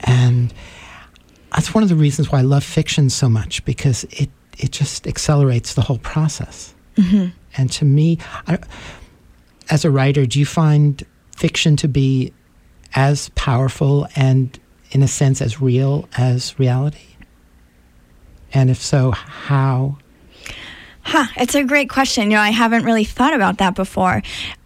[0.00, 0.54] and
[1.54, 5.06] that's one of the reasons why I love fiction so much because it it just
[5.06, 6.74] accelerates the whole process.
[6.96, 7.28] Mm-hmm.
[7.56, 8.58] And to me, I,
[9.70, 11.02] as a writer, do you find
[11.36, 12.32] fiction to be
[12.94, 14.58] as powerful and,
[14.90, 17.16] in a sense, as real as reality?
[18.52, 19.98] And if so, how?
[21.02, 22.30] Huh, it's a great question.
[22.30, 24.22] You know, I haven't really thought about that before.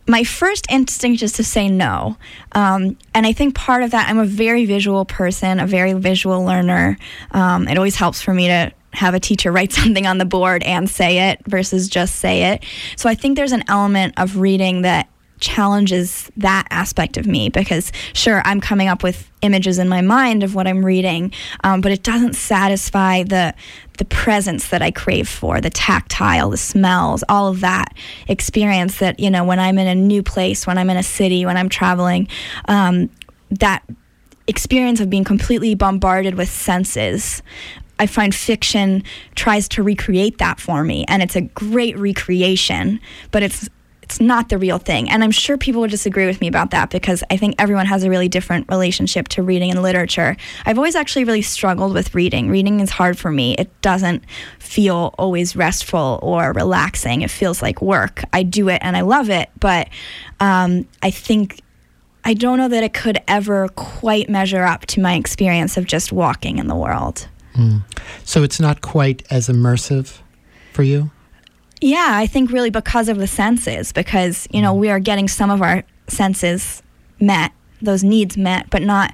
[0.07, 2.16] My first instinct is to say no.
[2.53, 6.45] Um, and I think part of that, I'm a very visual person, a very visual
[6.45, 6.97] learner.
[7.32, 10.62] Um, it always helps for me to have a teacher write something on the board
[10.62, 12.64] and say it versus just say it.
[12.97, 15.09] So I think there's an element of reading that
[15.41, 20.43] challenges that aspect of me because sure i'm coming up with images in my mind
[20.43, 21.32] of what i'm reading
[21.62, 23.55] um, but it doesn't satisfy the
[23.99, 27.95] the presence that i crave for the tactile the smells all of that
[28.26, 31.47] experience that you know when i'm in a new place when i'm in a city
[31.47, 32.26] when i'm traveling
[32.66, 33.09] um,
[33.51, 33.82] that
[34.47, 37.43] experience of being completely bombarded with senses
[37.99, 39.03] I find fiction
[39.34, 43.68] tries to recreate that for me, and it's a great recreation, but it's
[44.09, 45.11] it's not the real thing.
[45.11, 48.05] And I'm sure people would disagree with me about that because I think everyone has
[48.05, 50.34] a really different relationship to reading and literature.
[50.64, 52.49] I've always actually really struggled with reading.
[52.49, 53.55] Reading is hard for me.
[53.59, 54.24] It doesn't
[54.61, 57.20] feel always restful or relaxing.
[57.20, 58.24] It feels like work.
[58.32, 59.90] I do it and I love it, but
[60.40, 61.61] um, I think
[62.24, 66.12] I don't know that it could ever quite measure up to my experience of just
[66.12, 67.28] walking in the world.
[68.24, 70.18] So it's not quite as immersive
[70.72, 71.11] for you?
[71.80, 74.78] Yeah, I think really because of the senses, because, you know, mm.
[74.78, 76.82] we are getting some of our senses
[77.20, 79.12] met, those needs met, but not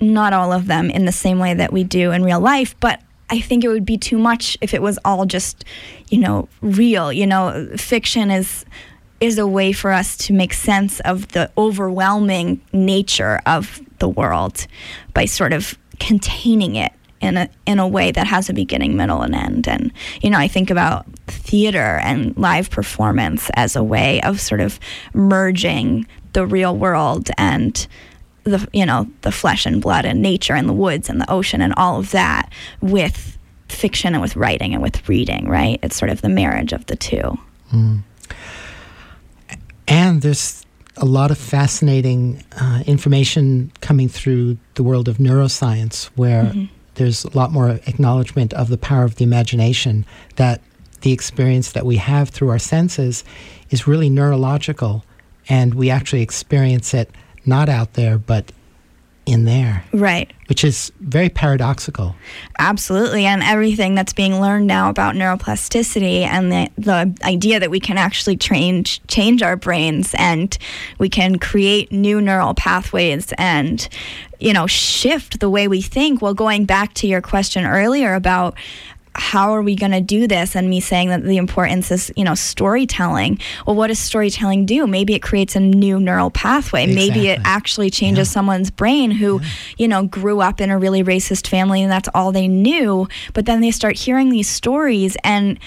[0.00, 2.74] not all of them in the same way that we do in real life.
[2.80, 5.64] But I think it would be too much if it was all just,
[6.10, 7.12] you know, real.
[7.12, 8.64] You know, fiction is
[9.20, 14.66] is a way for us to make sense of the overwhelming nature of the world
[15.14, 16.92] by sort of containing it
[17.24, 19.66] in a in a way that has a beginning, middle, and end.
[19.66, 24.60] And you know, I think about theater and live performance as a way of sort
[24.60, 24.78] of
[25.14, 27.86] merging the real world and
[28.44, 31.60] the you know the flesh and blood and nature and the woods and the ocean
[31.60, 35.48] and all of that with fiction and with writing and with reading.
[35.48, 35.78] Right?
[35.82, 37.38] It's sort of the marriage of the two.
[39.86, 40.64] And there's
[40.96, 46.52] a lot of fascinating uh, information coming through the world of neuroscience where
[46.94, 50.04] there's a lot more acknowledgement of the power of the imagination
[50.36, 50.60] that
[51.00, 53.24] the experience that we have through our senses
[53.70, 55.04] is really neurological
[55.48, 57.10] and we actually experience it
[57.44, 58.52] not out there but
[59.26, 60.32] in there Right.
[60.48, 62.14] which is very paradoxical
[62.58, 67.80] Absolutely, and everything that's being learned now about neuroplasticity and the, the idea that we
[67.80, 70.56] can actually change change our brains and
[70.98, 73.88] we can create new neural pathways and
[74.40, 76.20] you know shift the way we think.
[76.22, 78.56] Well, going back to your question earlier about
[79.16, 80.56] how are we going to do this?
[80.56, 83.38] And me saying that the importance is you know storytelling.
[83.66, 84.86] Well what does storytelling do?
[84.86, 86.86] Maybe it creates a new neural pathway.
[86.86, 89.40] Maybe it actually changes someone's brain who
[89.78, 93.08] you know grew up in a really racist family and that's all they knew.
[93.32, 95.58] But then they start hearing these stories and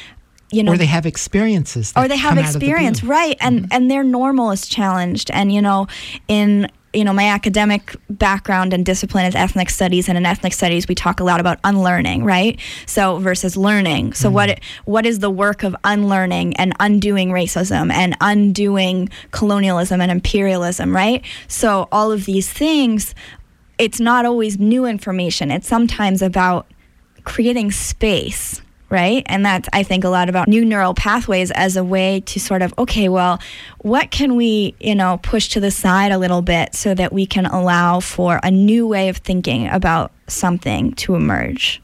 [0.51, 3.01] you know or they have experiences or they have the experience.
[3.01, 3.09] blue.
[3.09, 3.37] right.
[3.41, 3.67] And mm-hmm.
[3.71, 5.31] and their normal is challenged.
[5.31, 5.87] And you know
[6.27, 10.87] in you know my academic background and discipline is ethnic studies and in ethnic studies
[10.87, 12.59] we talk a lot about unlearning right?
[12.85, 14.13] So versus learning.
[14.13, 14.35] So mm-hmm.
[14.35, 20.95] what what is the work of unlearning and undoing racism and undoing colonialism and imperialism
[20.95, 21.23] right?
[21.47, 23.13] So all of these things
[23.77, 25.51] it's not always new information.
[25.51, 26.65] It's sometimes about
[27.23, 29.23] creating space right?
[29.25, 32.61] And that's i think a lot about new neural pathways as a way to sort
[32.61, 33.39] of okay well
[33.79, 37.25] what can we you know push to the side a little bit so that we
[37.25, 41.81] can allow for a new way of thinking about something to emerge?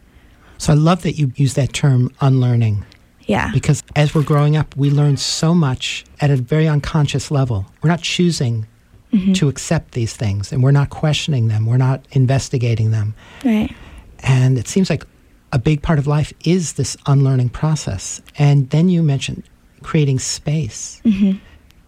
[0.58, 2.86] So i love that you use that term unlearning.
[3.26, 3.52] Yeah.
[3.54, 7.66] Because as we're growing up, we learn so much at a very unconscious level.
[7.82, 8.68] We're not choosing
[9.14, 9.34] mm-hmm.
[9.34, 13.16] to accept these things and we're not questioning them, we're not investigating them.
[13.46, 13.74] right.
[14.26, 15.06] And it seems like
[15.54, 18.22] a big part of life is this unlearning process.
[18.38, 19.44] And then you mentioned
[19.84, 21.00] creating space.
[21.06, 21.38] Mm-hmm.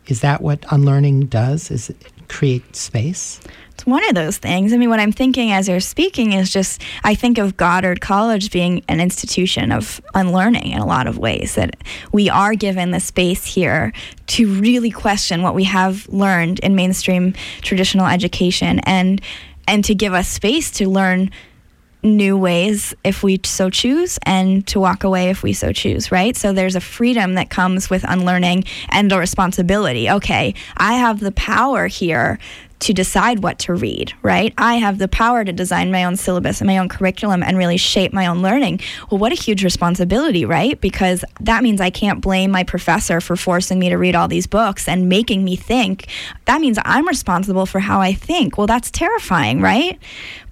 [0.08, 1.72] Is that what unlearning does?
[1.72, 1.98] Is it
[2.28, 3.42] create space?
[3.72, 4.72] It's one of those things.
[4.72, 8.52] I mean, what I'm thinking as you're speaking is just I think of Goddard College
[8.52, 11.76] being an institution of unlearning in a lot of ways, that
[12.12, 13.92] we are given the space here
[14.28, 19.22] to really question what we have learned in mainstream traditional education and
[19.68, 21.32] and to give us space to learn
[22.06, 26.36] new ways if we so choose and to walk away if we so choose, right?
[26.38, 30.10] So there's a freedom that comes with unlearning and a responsibility.
[30.10, 32.40] Okay, I have the power here
[32.80, 34.54] to decide what to read, right?
[34.58, 37.78] I have the power to design my own syllabus and my own curriculum and really
[37.78, 38.82] shape my own learning.
[39.10, 40.80] Well, what a huge responsibility, right?
[40.82, 44.48] Because that means I can't blame my professor for forcing me to read all these
[44.48, 46.08] books and making me think.
[46.46, 48.58] That means I'm responsible for how I think.
[48.58, 49.98] Well, that's terrifying, right?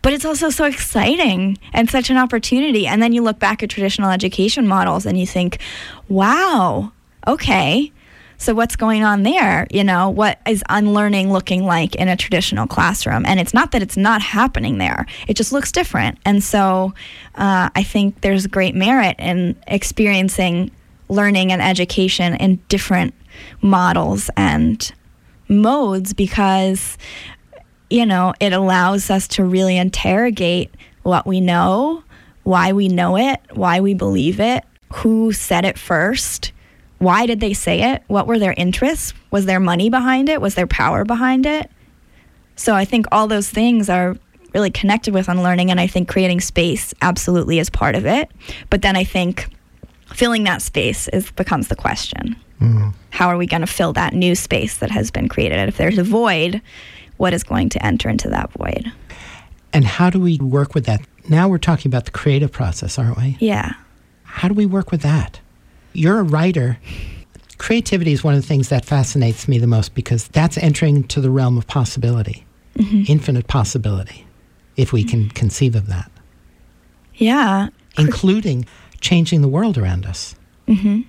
[0.02, 2.88] But it's also so exciting and such an opportunity.
[2.88, 5.60] And then you look back at traditional education models and you think,
[6.08, 6.92] wow,
[7.28, 7.92] okay
[8.44, 9.68] so what's going on there?
[9.72, 13.26] You know, what is unlearning looking like in a traditional classroom?
[13.26, 16.20] And it's not that it's not happening there; it just looks different.
[16.26, 16.94] And so,
[17.36, 20.72] uh, I think there's great merit in experiencing
[21.08, 23.14] learning and education in different
[23.62, 24.92] models and
[25.48, 26.98] modes because
[27.90, 30.74] you know it allows us to really interrogate
[31.04, 32.04] what we know
[32.44, 34.64] why we know it why we believe it
[34.94, 36.53] who said it first
[37.04, 38.04] why did they say it?
[38.08, 39.14] What were their interests?
[39.32, 40.42] Was there money behind it?
[40.42, 41.70] Was there power behind it?
[42.56, 44.16] So I think all those things are
[44.54, 48.30] really connected with unlearning, and I think creating space absolutely is part of it.
[48.70, 49.50] But then I think
[50.14, 52.36] filling that space is becomes the question.
[52.62, 52.94] Mm.
[53.10, 55.58] How are we going to fill that new space that has been created?
[55.58, 56.62] And if there's a void,
[57.18, 58.92] what is going to enter into that void?
[59.74, 61.02] And how do we work with that?
[61.30, 63.38] Now we're talking about the creative process, aren't we?
[63.40, 63.74] Yeah.
[64.24, 65.40] How do we work with that?
[65.94, 66.78] You're a writer.
[67.58, 71.22] Creativity is one of the things that fascinates me the most because that's entering to
[71.22, 73.04] the realm of possibility, mm-hmm.
[73.08, 74.26] infinite possibility,
[74.76, 76.12] if we can conceive of that.
[77.16, 77.70] Yeah.
[77.98, 78.66] Including
[79.00, 80.36] changing the world around us.
[80.68, 81.02] Mm-hmm.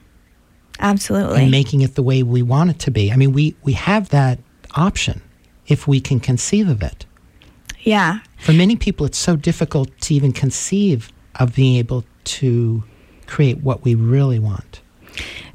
[0.80, 1.42] Absolutely.
[1.42, 3.10] And making it the way we want it to be.
[3.10, 4.38] I mean, we, we have that
[4.74, 5.22] option
[5.66, 7.06] if we can conceive of it.
[7.80, 8.18] Yeah.
[8.38, 12.84] For many people, it's so difficult to even conceive of being able to
[13.26, 14.80] create what we really want.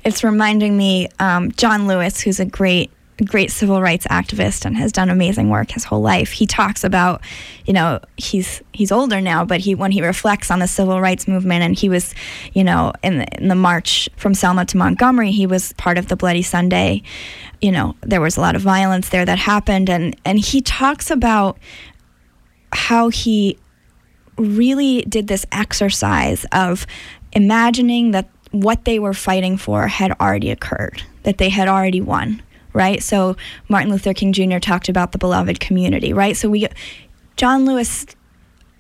[0.04, 2.92] It's reminding me, um, John Lewis, who's a great
[3.26, 6.32] great civil rights activist and has done amazing work his whole life.
[6.32, 7.22] He talks about,
[7.66, 11.28] you know, he's he's older now, but he when he reflects on the civil rights
[11.28, 12.14] movement and he was,
[12.54, 16.08] you know, in the, in the march from Selma to Montgomery, he was part of
[16.08, 17.04] the Bloody Sunday.
[17.62, 21.12] You know, there was a lot of violence there that happened and and he talks
[21.12, 21.58] about
[22.72, 23.58] how he
[24.38, 26.88] really did this exercise of
[27.34, 32.42] imagining that what they were fighting for had already occurred, that they had already won,
[32.74, 33.02] right?
[33.02, 33.36] So
[33.68, 34.58] Martin Luther King Jr.
[34.58, 36.36] talked about the beloved community, right?
[36.36, 36.68] So we,
[37.36, 38.06] John Lewis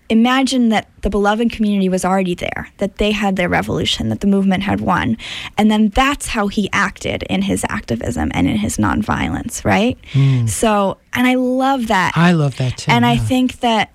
[0.10, 4.28] imagined that the beloved community was already there, that they had their revolution, that the
[4.28, 5.16] movement had won.
[5.58, 9.98] And then that's how he acted in his activism and in his nonviolence, right?
[10.14, 10.50] Mm.
[10.50, 12.14] So, and I love that.
[12.16, 12.92] I love that too.
[12.92, 13.12] And yeah.
[13.12, 13.94] I think that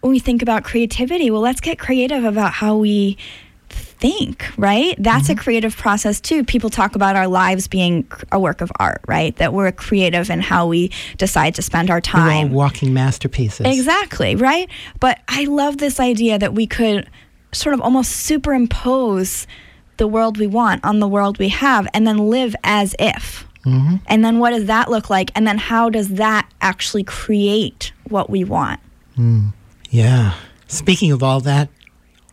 [0.00, 3.16] when we think about creativity, well, let's get creative about how we
[4.00, 4.94] think, right?
[4.98, 5.38] That's mm-hmm.
[5.38, 6.42] a creative process too.
[6.42, 9.36] People talk about our lives being a work of art, right?
[9.36, 12.50] That we're creative in how we decide to spend our time.
[12.50, 13.66] We're all walking masterpieces.
[13.66, 14.68] Exactly, right?
[15.00, 17.08] But I love this idea that we could
[17.52, 19.46] sort of almost superimpose
[19.98, 23.46] the world we want on the world we have and then live as if.
[23.66, 23.96] Mm-hmm.
[24.06, 25.30] And then what does that look like?
[25.34, 28.80] And then how does that actually create what we want?
[29.18, 29.52] Mm.
[29.90, 30.34] Yeah.
[30.68, 31.68] Speaking of all that,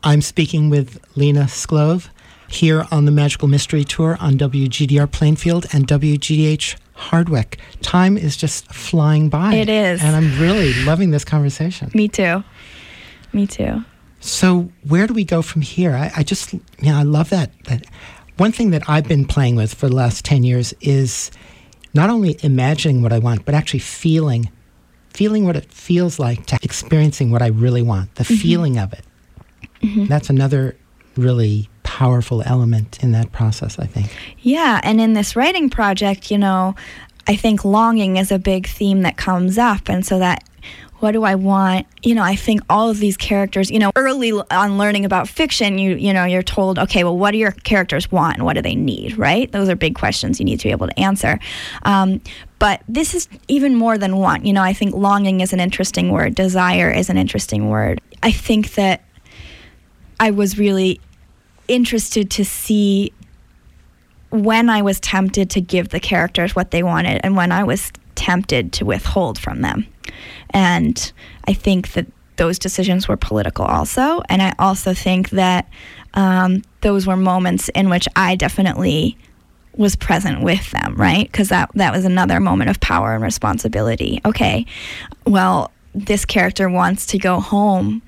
[0.04, 2.10] I'm speaking with Lena Sclove
[2.48, 7.60] here on the Magical Mystery Tour on WGDR Plainfield and WGDH Hardwick.
[7.82, 9.56] Time is just flying by.
[9.56, 10.02] It is.
[10.04, 11.92] And I'm really loving this conversation.
[11.94, 12.44] Me too.
[13.34, 13.84] Me too.
[14.20, 15.94] So where do we go from here?
[15.94, 17.52] I, I just, you know, I love that.
[17.66, 17.86] That
[18.38, 21.32] one thing that I've been playing with for the last ten years is
[21.94, 24.52] not only imagining what I want, but actually feeling
[25.18, 28.36] feeling what it feels like to experiencing what I really want, the mm-hmm.
[28.36, 29.04] feeling of it.
[29.82, 30.06] Mm-hmm.
[30.06, 30.76] That's another
[31.16, 34.16] really powerful element in that process, I think.
[34.42, 36.76] Yeah, and in this writing project, you know,
[37.28, 39.90] I think longing is a big theme that comes up.
[39.90, 40.44] And so that
[41.00, 41.86] what do I want?
[42.02, 45.78] You know, I think all of these characters, you know, early on learning about fiction,
[45.78, 48.62] you you know, you're told, okay, well, what do your characters want and what do
[48.62, 49.52] they need, right?
[49.52, 51.40] Those are big questions you need to be able to answer.
[51.84, 52.22] Um,
[52.60, 54.46] but this is even more than want.
[54.46, 58.02] You know, I think longing is an interesting word, desire is an interesting word.
[58.24, 59.04] I think that
[60.20, 61.00] I was really
[61.68, 63.14] interested to see
[64.30, 67.92] when I was tempted to give the characters what they wanted and when I was
[68.18, 69.88] tempted to withhold from them.
[70.50, 71.12] And
[71.48, 74.22] I think that those decisions were political also.
[74.30, 75.70] And I also think that
[76.14, 79.18] um, those were moments in which I definitely
[79.76, 81.32] was present with them, right?
[81.32, 84.20] Because that, that was another moment of power and responsibility.
[84.26, 84.66] Okay,
[85.26, 88.02] well, this character wants to go home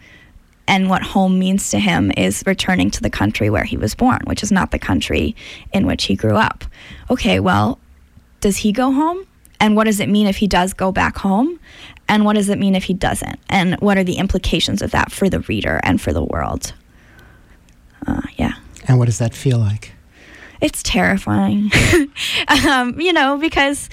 [0.67, 4.21] and what home means to him is returning to the country where he was born,
[4.25, 5.35] which is not the country
[5.73, 6.63] in which he grew up.
[7.09, 7.79] Okay, well,
[8.39, 9.25] does he go home?
[9.59, 11.59] And what does it mean if he does go back home?
[12.07, 13.39] And what does it mean if he doesn't?
[13.49, 16.73] And what are the implications of that for the reader and for the world?
[18.07, 18.53] Uh, yeah.
[18.87, 19.93] And what does that feel like?
[20.61, 21.71] It's terrifying,
[22.67, 23.89] um, you know, because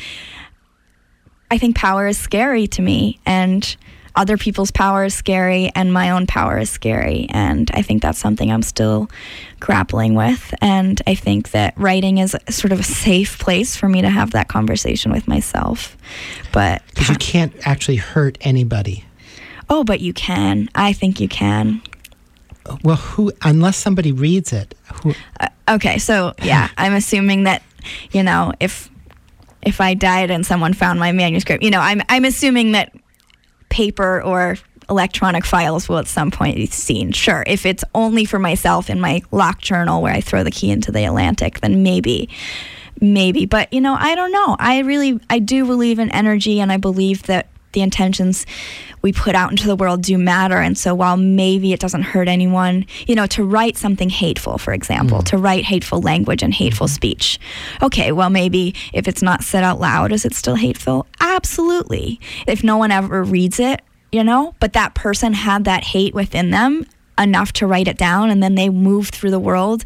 [1.51, 3.21] I think power is scary to me.
[3.25, 3.77] And
[4.17, 7.27] other people's power is scary and my own power is scary.
[7.31, 9.11] And I think that's something I'm still
[9.61, 10.55] grappling with.
[10.61, 14.33] And I think that writing is sort of a safe place for me to have
[14.33, 15.97] that conversation with myself.
[16.53, 19.05] But because you can't actually hurt anybody.
[19.69, 20.71] Oh, but you can.
[20.75, 21.83] I think you can.
[22.83, 24.75] Well, who, unless somebody reads it.
[25.03, 27.63] Who, uh, okay, so yeah, I'm assuming that,
[28.11, 28.91] you know, if
[29.63, 32.93] if I died and someone found my manuscript, you know, I'm I'm assuming that
[33.69, 34.57] paper or
[34.89, 37.13] electronic files will at some point be seen.
[37.13, 40.71] Sure, if it's only for myself in my locked journal where I throw the key
[40.71, 42.29] into the Atlantic, then maybe
[42.99, 46.73] maybe but you know i don't know i really i do believe in energy and
[46.73, 47.47] i believe that
[47.77, 48.47] the intentions
[49.03, 50.57] we put out into the world do matter.
[50.57, 54.73] And so while maybe it doesn't hurt anyone you know to write something hateful for
[54.73, 55.25] example mm.
[55.27, 56.95] to write hateful language and hateful mm-hmm.
[56.95, 57.39] speech.
[57.83, 61.07] Okay well maybe if it's not said out loud is it still hateful?
[61.21, 62.19] Absolutely.
[62.47, 66.51] If no one ever reads it you know but that person had that hate within
[66.51, 66.87] them
[67.19, 69.85] enough to write it down and then they move through the world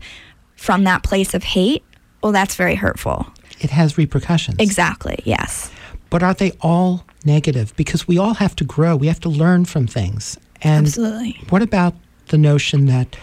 [0.55, 1.83] from that place of hate
[2.23, 3.27] well that's very hurtful.
[3.59, 4.59] It has repercussions.
[4.61, 5.73] Exactly yes.
[6.09, 7.75] But are they all negative?
[7.77, 10.39] Because we all have to grow, we have to learn from things.
[10.63, 11.39] And Absolutely.
[11.49, 11.95] what about
[12.29, 13.17] the notion that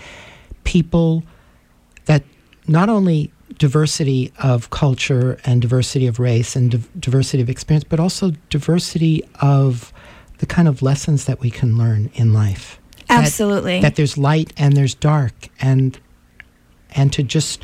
[0.64, 1.24] people,
[2.06, 2.24] that
[2.68, 8.00] not only diversity of culture and diversity of race and di- diversity of experience, but
[8.00, 9.94] also diversity of
[10.40, 12.80] the kind of lessons that we can learn in life.
[13.10, 13.78] Absolutely.
[13.78, 15.98] That, that there's light and there's dark, and
[16.92, 17.64] and to just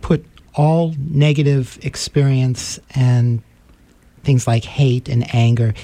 [0.00, 0.24] put
[0.54, 3.42] all negative experience and
[4.22, 5.74] things like hate and anger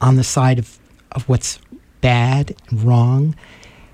[0.00, 0.78] on the side of,
[1.12, 1.58] of what's
[2.00, 3.36] bad and wrong.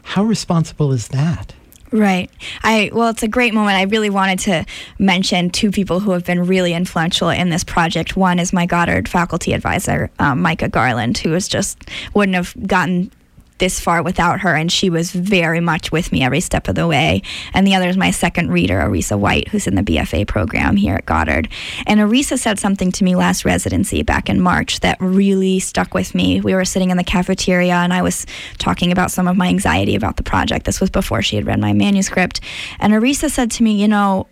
[0.02, 1.54] How responsible is that?
[1.92, 2.30] Right.
[2.62, 3.76] I well, it's a great moment.
[3.76, 4.66] I really wanted to
[4.98, 8.16] mention two people who have been really influential in this project.
[8.16, 11.78] One is my Goddard faculty advisor, um, Micah Garland, who was just
[12.12, 13.10] wouldn't have gotten
[13.58, 16.86] this far without her, and she was very much with me every step of the
[16.86, 17.22] way.
[17.54, 20.94] And the other is my second reader, Arisa White, who's in the BFA program here
[20.94, 21.48] at Goddard.
[21.86, 26.14] And Arisa said something to me last residency back in March that really stuck with
[26.14, 26.40] me.
[26.40, 28.26] We were sitting in the cafeteria, and I was
[28.58, 30.66] talking about some of my anxiety about the project.
[30.66, 32.40] This was before she had read my manuscript.
[32.78, 34.28] And Arisa said to me, You know,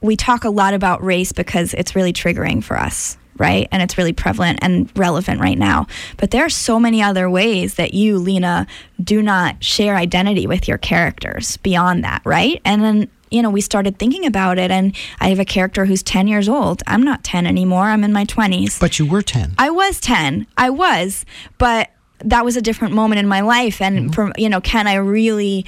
[0.00, 3.68] we talk a lot about race because it's really triggering for us right?
[3.70, 5.86] And it's really prevalent and relevant right now.
[6.16, 8.66] But there are so many other ways that you, Lena,
[9.02, 12.60] do not share identity with your characters beyond that, right?
[12.64, 16.02] And then you know, we started thinking about it, and I have a character who's
[16.02, 16.82] 10 years old.
[16.86, 17.84] I'm not 10 anymore.
[17.84, 18.78] I'm in my 20s.
[18.78, 19.54] But you were 10.
[19.58, 20.46] I was 10.
[20.58, 21.24] I was.
[21.56, 21.90] But
[22.24, 24.10] that was a different moment in my life and mm-hmm.
[24.10, 25.64] from you know can i really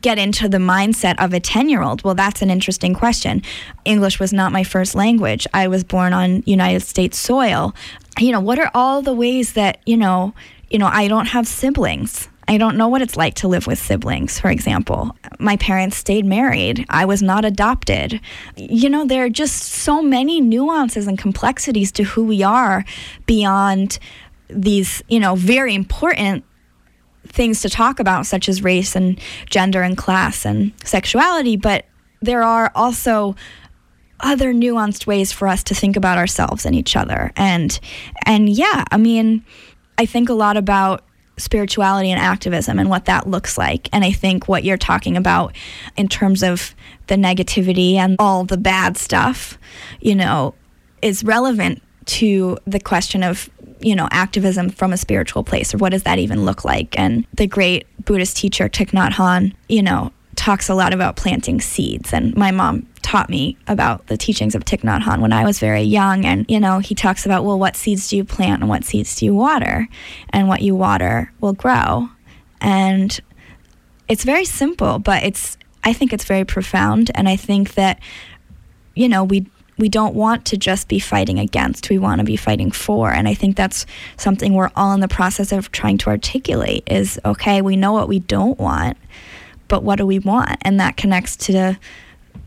[0.00, 3.42] get into the mindset of a 10 year old well that's an interesting question
[3.84, 7.74] english was not my first language i was born on united states soil
[8.18, 10.34] you know what are all the ways that you know
[10.70, 13.78] you know i don't have siblings I don't know what it's like to live with
[13.78, 15.14] siblings, for example.
[15.38, 16.86] My parents stayed married.
[16.88, 18.22] I was not adopted.
[18.56, 22.86] You know, there are just so many nuances and complexities to who we are
[23.26, 23.98] beyond
[24.48, 26.44] these, you know, very important
[27.26, 29.20] things to talk about, such as race and
[29.50, 31.84] gender and class and sexuality, but
[32.20, 33.36] there are also
[34.20, 37.32] other nuanced ways for us to think about ourselves and each other.
[37.36, 37.78] And
[38.24, 39.44] and yeah, I mean,
[39.96, 41.04] I think a lot about
[41.36, 43.88] spirituality and activism and what that looks like.
[43.92, 45.54] And I think what you're talking about
[45.96, 46.74] in terms of
[47.06, 49.56] the negativity and all the bad stuff,
[50.00, 50.54] you know,
[51.00, 53.48] is relevant to the question of
[53.80, 56.98] you know, activism from a spiritual place, or what does that even look like?
[56.98, 61.60] And the great Buddhist teacher Thich Nhat Hanh, you know, talks a lot about planting
[61.60, 62.12] seeds.
[62.12, 65.58] And my mom taught me about the teachings of Thich Nhat Hanh when I was
[65.58, 66.24] very young.
[66.24, 69.16] And, you know, he talks about, well, what seeds do you plant and what seeds
[69.16, 69.88] do you water?
[70.30, 72.08] And what you water will grow.
[72.60, 73.18] And
[74.08, 77.10] it's very simple, but it's, I think it's very profound.
[77.14, 78.00] And I think that,
[78.94, 79.46] you know, we,
[79.78, 83.10] we don't want to just be fighting against we want to be fighting for.
[83.10, 87.18] And i think that's something we're all in the process of trying to articulate is
[87.24, 88.96] okay we know what we don't want
[89.68, 90.56] but what do we want?
[90.62, 91.78] And that connects to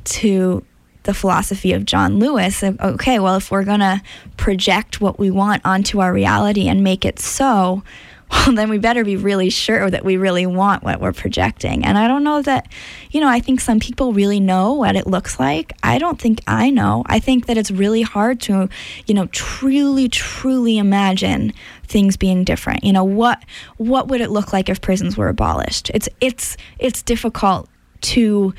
[0.03, 0.65] to
[1.03, 4.01] the philosophy of John Lewis of, okay well if we're going to
[4.37, 7.83] project what we want onto our reality and make it so
[8.31, 11.83] well, then we better be really sure that we really want what we're projecting.
[11.83, 12.71] And I don't know that,
[13.11, 15.73] you know, I think some people really know what it looks like.
[15.83, 17.03] I don't think I know.
[17.07, 18.69] I think that it's really hard to,
[19.05, 21.53] you know, truly, truly imagine
[21.83, 22.83] things being different.
[22.83, 23.43] You know, what
[23.77, 25.91] what would it look like if prisons were abolished?
[25.93, 27.69] It's it's it's difficult
[28.01, 28.53] to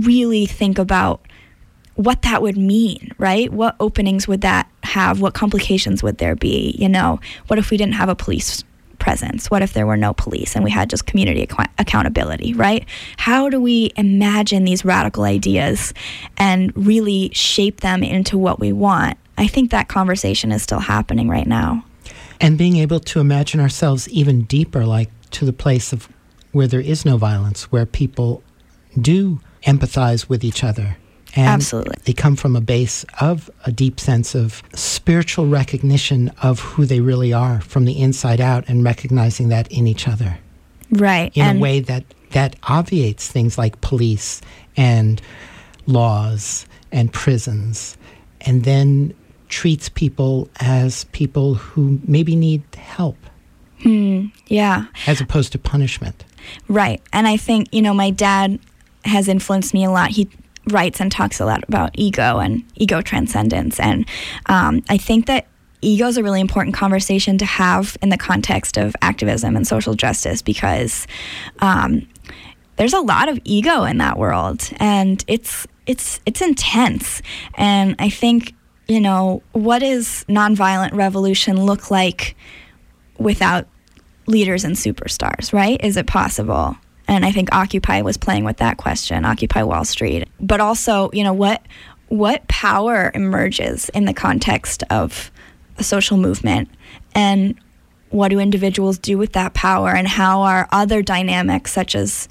[0.00, 1.20] really think about
[1.94, 3.52] what that would mean, right?
[3.52, 5.20] What openings would that have?
[5.20, 6.74] What complications would there be?
[6.78, 8.64] You know, what if we didn't have a police
[9.02, 9.50] presence?
[9.50, 12.86] What if there were no police and we had just community ac- accountability, right?
[13.16, 15.92] How do we imagine these radical ideas
[16.38, 19.18] and really shape them into what we want?
[19.36, 21.84] I think that conversation is still happening right now.
[22.40, 26.08] And being able to imagine ourselves even deeper, like to the place of
[26.52, 28.42] where there is no violence, where people
[29.00, 30.96] do empathize with each other
[31.34, 31.96] and Absolutely.
[32.04, 37.00] They come from a base of a deep sense of spiritual recognition of who they
[37.00, 40.38] really are from the inside out and recognizing that in each other.
[40.90, 41.32] Right.
[41.34, 44.42] In and a way that, that obviates things like police
[44.76, 45.22] and
[45.86, 47.96] laws and prisons
[48.42, 49.14] and then
[49.48, 53.16] treats people as people who maybe need help.
[53.82, 54.26] Hmm.
[54.46, 54.86] yeah.
[55.06, 56.24] As opposed to punishment.
[56.68, 57.02] Right.
[57.12, 58.60] And I think, you know, my dad
[59.04, 60.10] has influenced me a lot.
[60.10, 60.28] He
[60.70, 63.80] writes and talks a lot about ego and ego transcendence.
[63.80, 64.06] And
[64.46, 65.46] um, I think that
[65.80, 69.94] ego is a really important conversation to have in the context of activism and social
[69.94, 71.06] justice because
[71.58, 72.06] um,
[72.76, 77.20] there's a lot of ego in that world, and it's it's it's intense.
[77.54, 78.54] And I think
[78.88, 82.36] you know what does nonviolent revolution look like
[83.18, 83.66] without
[84.26, 85.52] leaders and superstars?
[85.52, 85.82] Right?
[85.84, 86.76] Is it possible?
[87.12, 90.28] And I think Occupy was playing with that question, Occupy Wall Street.
[90.40, 91.62] But also, you know, what
[92.08, 95.30] what power emerges in the context of
[95.76, 96.70] a social movement?
[97.14, 97.54] And
[98.08, 99.90] what do individuals do with that power?
[99.90, 102.30] And how are other dynamics such as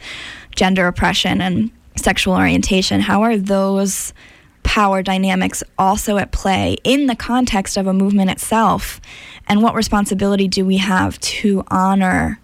[0.55, 4.13] gender oppression and sexual orientation how are those
[4.63, 8.99] power dynamics also at play in the context of a movement itself?
[9.47, 12.39] And what responsibility do we have to honor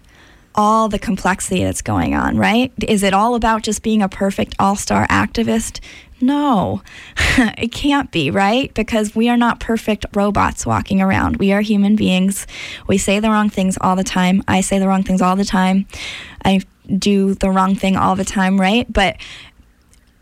[0.58, 2.72] all the complexity that's going on, right?
[2.88, 5.78] Is it all about just being a perfect all star activist?
[6.20, 6.82] No,
[7.56, 8.74] it can't be, right?
[8.74, 11.36] Because we are not perfect robots walking around.
[11.36, 12.44] We are human beings.
[12.88, 14.42] We say the wrong things all the time.
[14.48, 15.86] I say the wrong things all the time.
[16.44, 18.92] I do the wrong thing all the time, right?
[18.92, 19.16] But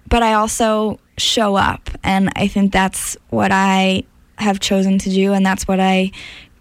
[0.06, 4.04] but I also show up and I think that's what I
[4.36, 6.12] have chosen to do and that's what I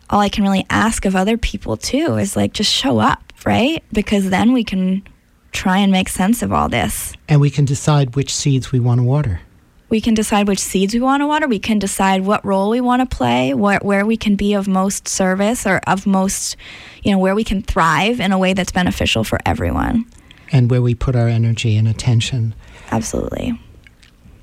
[0.10, 3.84] all I can really ask of other people too is like just show up right?
[3.92, 5.04] Because then we can
[5.52, 7.14] try and make sense of all this.
[7.30, 9.42] And we can decide which seeds we want to water.
[9.88, 11.48] We can decide which seeds we want to water.
[11.48, 14.68] We can decide what role we want to play, where, where we can be of
[14.68, 16.58] most service or of most,
[17.04, 20.06] you know, where we can thrive in a way that's beneficial for everyone.
[20.52, 22.56] And where we put our energy and attention.
[22.92, 23.60] Absolutely.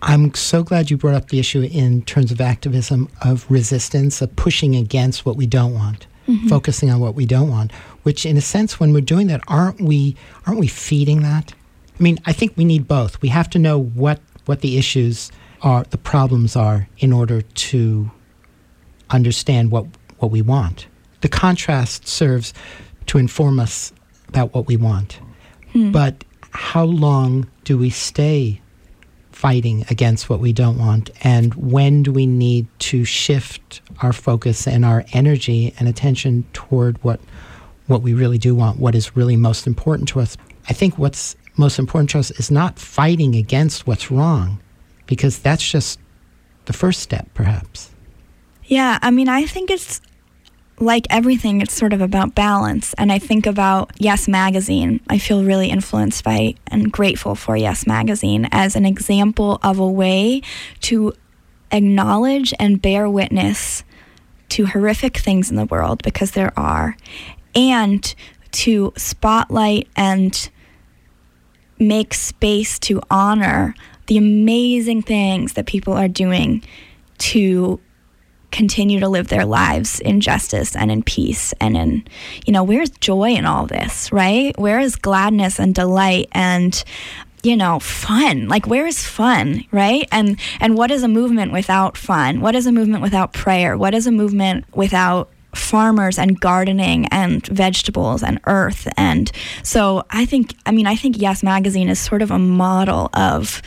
[0.01, 4.35] I'm so glad you brought up the issue in terms of activism, of resistance, of
[4.35, 6.49] pushing against what we don't want, mm-hmm.
[6.49, 9.81] focusing on what we don't want which in a sense when we're doing that aren't
[9.81, 10.17] we
[10.47, 11.55] aren't we feeding that
[11.99, 15.31] i mean i think we need both we have to know what what the issues
[15.63, 18.11] are the problems are in order to
[19.11, 19.87] understand what
[20.19, 20.87] what we want
[21.21, 22.55] the contrast serves
[23.07, 23.93] to inform us
[24.29, 25.21] about what we want
[25.73, 25.91] hmm.
[25.93, 28.62] but how long do we stay
[29.43, 34.69] fighting against what we don't want and when do we need to shift our focus
[34.69, 37.19] and our energy and attention toward what
[37.87, 40.37] what we really do want, what is really most important to us.
[40.69, 44.61] I think what's most important to us is not fighting against what's wrong,
[45.07, 45.99] because that's just
[46.65, 47.91] the first step, perhaps.
[48.65, 50.01] Yeah, I mean, I think it's
[50.83, 52.93] like everything, it's sort of about balance.
[52.99, 55.01] And I think about Yes Magazine.
[55.09, 59.89] I feel really influenced by and grateful for Yes Magazine as an example of a
[59.89, 60.43] way
[60.83, 61.13] to
[61.71, 63.85] acknowledge and bear witness
[64.51, 66.97] to horrific things in the world because there are,
[67.55, 68.15] and
[68.51, 70.51] to spotlight and
[71.79, 73.75] make space to honor
[74.09, 76.63] the amazing things that people are doing
[77.19, 77.81] to
[78.53, 82.05] continue to live their lives in justice and in peace and in
[82.47, 84.57] you know where's joy in all this right?
[84.59, 86.83] Where is gladness and delight and
[87.43, 88.49] you know fun?
[88.49, 90.07] Like where is fun right?
[90.13, 92.41] And and what is a movement without fun?
[92.41, 93.77] What is a movement without prayer?
[93.77, 98.87] What is a movement without farmers and gardening and vegetables and earth?
[98.97, 99.31] And
[99.63, 103.63] so i think i mean i think yes magazine is sort of a model of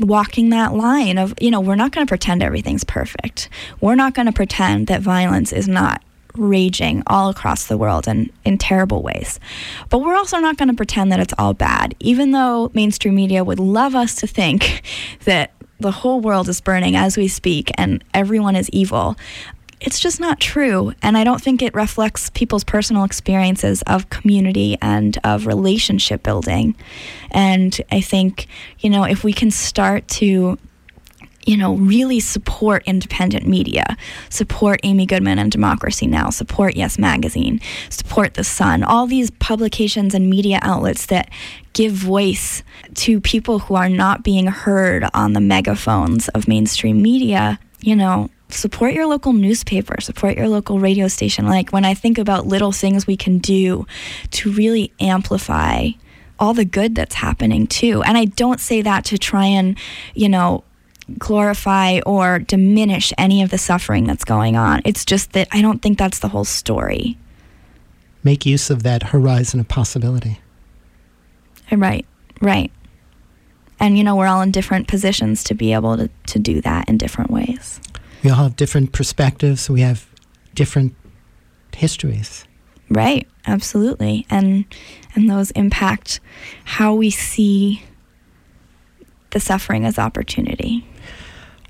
[0.00, 3.48] walking that line of you know we're not going to pretend everything's perfect
[3.80, 6.02] we're not going to pretend that violence is not
[6.36, 9.40] raging all across the world and in terrible ways.
[9.88, 13.44] But we're also not going to pretend that it's all bad, even though mainstream media
[13.44, 14.82] would love us to think
[15.24, 19.16] that the whole world is burning as we speak and everyone is evil.
[19.80, 20.92] It's just not true.
[21.02, 26.74] And I don't think it reflects people's personal experiences of community and of relationship building.
[27.30, 28.46] And I think,
[28.80, 30.58] you know, if we can start to
[31.46, 33.96] you know, really support independent media,
[34.28, 40.14] support Amy Goodman and Democracy Now!, support Yes Magazine, support The Sun, all these publications
[40.14, 41.30] and media outlets that
[41.72, 42.62] give voice
[42.96, 48.28] to people who are not being heard on the megaphones of mainstream media, you know,
[48.54, 51.46] support your local newspaper, support your local radio station.
[51.46, 53.86] Like when I think about little things we can do
[54.32, 55.90] to really amplify
[56.38, 58.02] all the good that's happening too.
[58.02, 59.78] And I don't say that to try and,
[60.14, 60.64] you know,
[61.18, 64.80] glorify or diminish any of the suffering that's going on.
[64.84, 67.18] It's just that I don't think that's the whole story.
[68.22, 70.40] Make use of that horizon of possibility.
[71.70, 72.06] Uh, right,
[72.40, 72.70] right.
[73.78, 76.88] And, you know, we're all in different positions to be able to, to do that
[76.88, 77.80] in different ways.
[78.22, 80.06] We all have different perspectives, we have
[80.54, 80.94] different
[81.74, 82.44] histories.
[82.88, 84.26] Right, absolutely.
[84.30, 84.64] And
[85.14, 86.20] and those impact
[86.64, 87.82] how we see
[89.30, 90.84] the suffering as opportunity.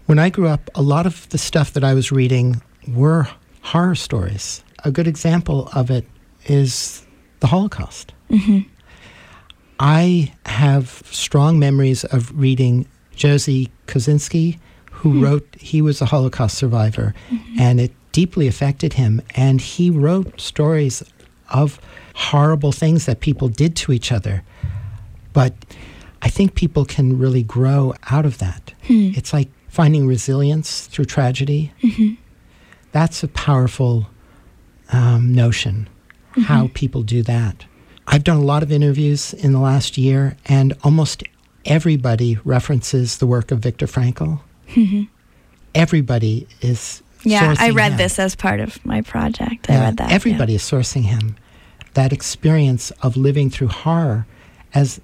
[0.06, 3.28] When I grew up, a lot of the stuff that I was reading were
[3.62, 4.64] horror stories.
[4.82, 6.06] A good example of it
[6.47, 7.06] is
[7.40, 8.12] the Holocaust.
[8.31, 8.68] Mm-hmm.
[9.78, 14.59] I have strong memories of reading Jerzy Kosinski,
[15.01, 15.24] who mm-hmm.
[15.24, 17.60] wrote, he was a Holocaust survivor, mm-hmm.
[17.60, 19.22] and it deeply affected him.
[19.35, 21.02] And he wrote stories
[21.48, 21.81] of
[22.14, 24.43] horrible things that people did to each other.
[25.32, 25.55] But
[26.20, 28.74] I think people can really grow out of that.
[28.86, 29.12] Hmm.
[29.14, 31.72] It's like finding resilience through tragedy.
[31.82, 32.14] Mm-hmm.
[32.93, 34.06] That's a powerful
[34.93, 35.89] um, notion,
[36.32, 36.43] mm-hmm.
[36.43, 37.64] how people do that.
[38.06, 41.22] I've done a lot of interviews in the last year, and almost
[41.64, 44.40] everybody references the work of Viktor Frankl.
[44.75, 45.03] Mm-hmm.
[45.75, 47.03] Everybody is.
[47.23, 47.99] Yeah, I read him.
[47.99, 49.69] this as part of my project.
[49.69, 50.11] I read that.
[50.11, 50.57] Everybody yeah.
[50.57, 51.37] is sourcing him.
[51.95, 54.27] That experience of living through horror
[54.73, 55.01] as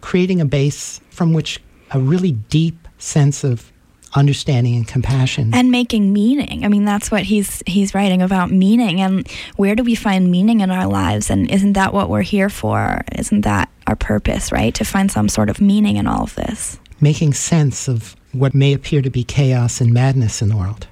[0.00, 1.60] creating a base from which
[1.92, 3.72] a really deep sense of
[4.14, 9.00] understanding and compassion and making meaning i mean that's what he's he's writing about meaning
[9.00, 12.48] and where do we find meaning in our lives and isn't that what we're here
[12.48, 16.34] for isn't that our purpose right to find some sort of meaning in all of
[16.34, 20.86] this making sense of what may appear to be chaos and madness in the world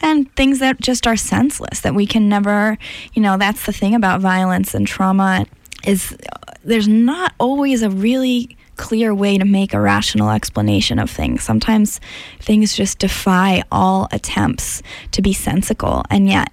[0.00, 2.78] and things that just are senseless that we can never
[3.14, 5.46] you know that's the thing about violence and trauma
[5.86, 11.10] is uh, there's not always a really clear way to make a rational explanation of
[11.10, 11.42] things.
[11.42, 12.00] Sometimes
[12.40, 14.82] things just defy all attempts
[15.12, 16.52] to be sensical, and yet,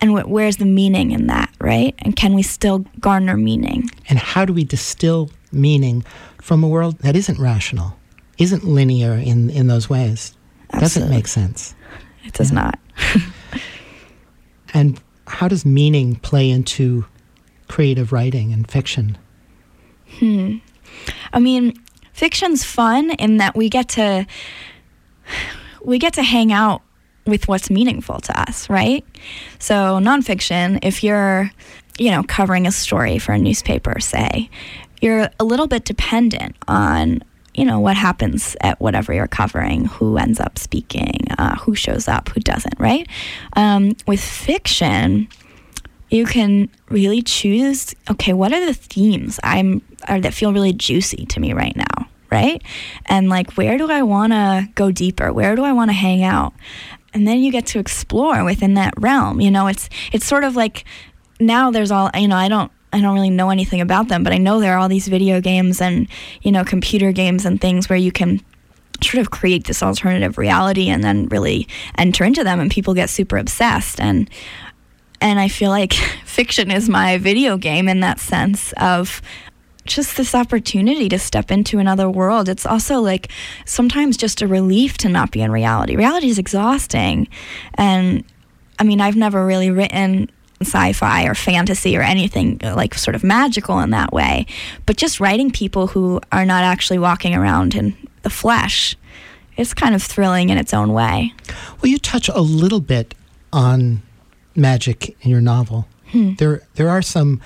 [0.00, 1.94] and wh- where's the meaning in that, right?
[2.00, 3.90] And can we still garner meaning?
[4.08, 6.04] And how do we distill meaning
[6.40, 7.96] from a world that isn't rational,
[8.40, 10.36] isn't linear in, in those ways?
[10.72, 10.80] Absolutely.
[10.80, 11.74] Doesn't make sense.
[12.24, 12.72] It does yeah.
[12.72, 12.78] not.
[14.74, 17.04] and how does meaning play into
[17.68, 19.16] creative writing and fiction?
[20.18, 20.56] Hmm.
[21.32, 21.74] I mean,
[22.12, 24.26] fiction's fun in that we get to
[25.84, 26.82] we get to hang out
[27.26, 29.04] with what's meaningful to us, right?
[29.58, 31.50] So nonfiction, if you're,
[31.98, 34.50] you know, covering a story for a newspaper, say,
[35.00, 37.22] you're a little bit dependent on
[37.54, 42.08] you know what happens at whatever you're covering who ends up speaking uh, who shows
[42.08, 43.08] up who doesn't right?
[43.54, 45.28] Um, with fiction
[46.10, 51.24] you can really choose okay what are the themes i'm or that feel really juicy
[51.26, 52.62] to me right now right?
[53.06, 55.32] And like where do i want to go deeper?
[55.32, 56.54] Where do i want to hang out?
[57.12, 59.66] And then you get to explore within that realm you know?
[59.66, 60.84] It's it's sort of like
[61.40, 64.32] now there's all you know i don't I don't really know anything about them, but
[64.32, 66.08] I know there are all these video games and,
[66.42, 68.40] you know, computer games and things where you can
[69.02, 73.08] sort of create this alternative reality and then really enter into them and people get
[73.08, 74.28] super obsessed and
[75.22, 75.92] and I feel like
[76.24, 79.20] fiction is my video game in that sense of
[79.84, 82.48] just this opportunity to step into another world.
[82.48, 83.28] It's also like
[83.64, 85.96] sometimes just a relief to not be in reality.
[85.96, 87.28] Reality is exhausting.
[87.74, 88.24] And
[88.78, 90.30] I mean, I've never really written
[90.62, 94.46] sci-fi or fantasy or anything uh, like sort of magical in that way,
[94.86, 98.96] but just writing people who are not actually walking around in the flesh.
[99.56, 101.32] It's kind of thrilling in its own way.
[101.80, 103.14] Well, you touch a little bit
[103.52, 104.02] on
[104.54, 105.86] magic in your novel.
[106.12, 106.34] Hmm.
[106.34, 107.40] There, there are some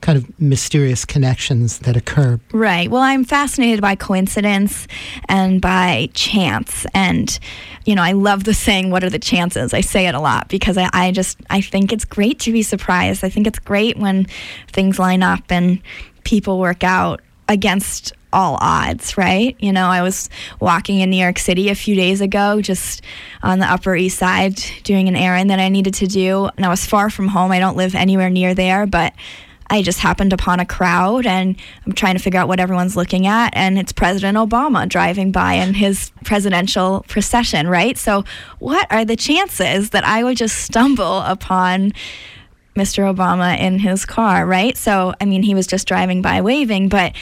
[0.00, 2.40] kind of mysterious connections that occur.
[2.52, 2.90] Right.
[2.90, 4.86] Well, I'm fascinated by coincidence
[5.28, 6.86] and by chance.
[6.94, 7.38] And,
[7.84, 9.74] you know, I love the saying, What are the chances?
[9.74, 12.62] I say it a lot because I, I just, I think it's great to be
[12.62, 13.24] surprised.
[13.24, 14.26] I think it's great when
[14.68, 15.80] things line up and
[16.24, 19.56] people work out against all odds, right?
[19.58, 23.02] You know, I was walking in New York City a few days ago, just
[23.42, 26.48] on the Upper East Side, doing an errand that I needed to do.
[26.56, 27.50] And I was far from home.
[27.50, 29.14] I don't live anywhere near there, but
[29.70, 31.56] I just happened upon a crowd and
[31.86, 33.56] I'm trying to figure out what everyone's looking at.
[33.56, 37.96] And it's President Obama driving by in his presidential procession, right?
[37.96, 38.24] So,
[38.58, 41.92] what are the chances that I would just stumble upon
[42.74, 43.14] Mr.
[43.14, 44.76] Obama in his car, right?
[44.76, 47.14] So, I mean, he was just driving by waving, but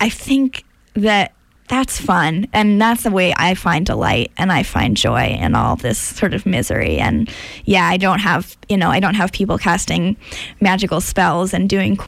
[0.00, 0.64] I think
[0.94, 1.32] that
[1.72, 2.46] that's fun.
[2.52, 6.34] And that's the way i find delight and i find joy in all this sort
[6.34, 6.98] of misery.
[6.98, 7.30] And
[7.64, 10.16] yeah i don't have you know i don't have people casting
[10.60, 11.98] magical spells and doing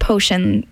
[0.00, 0.66] potion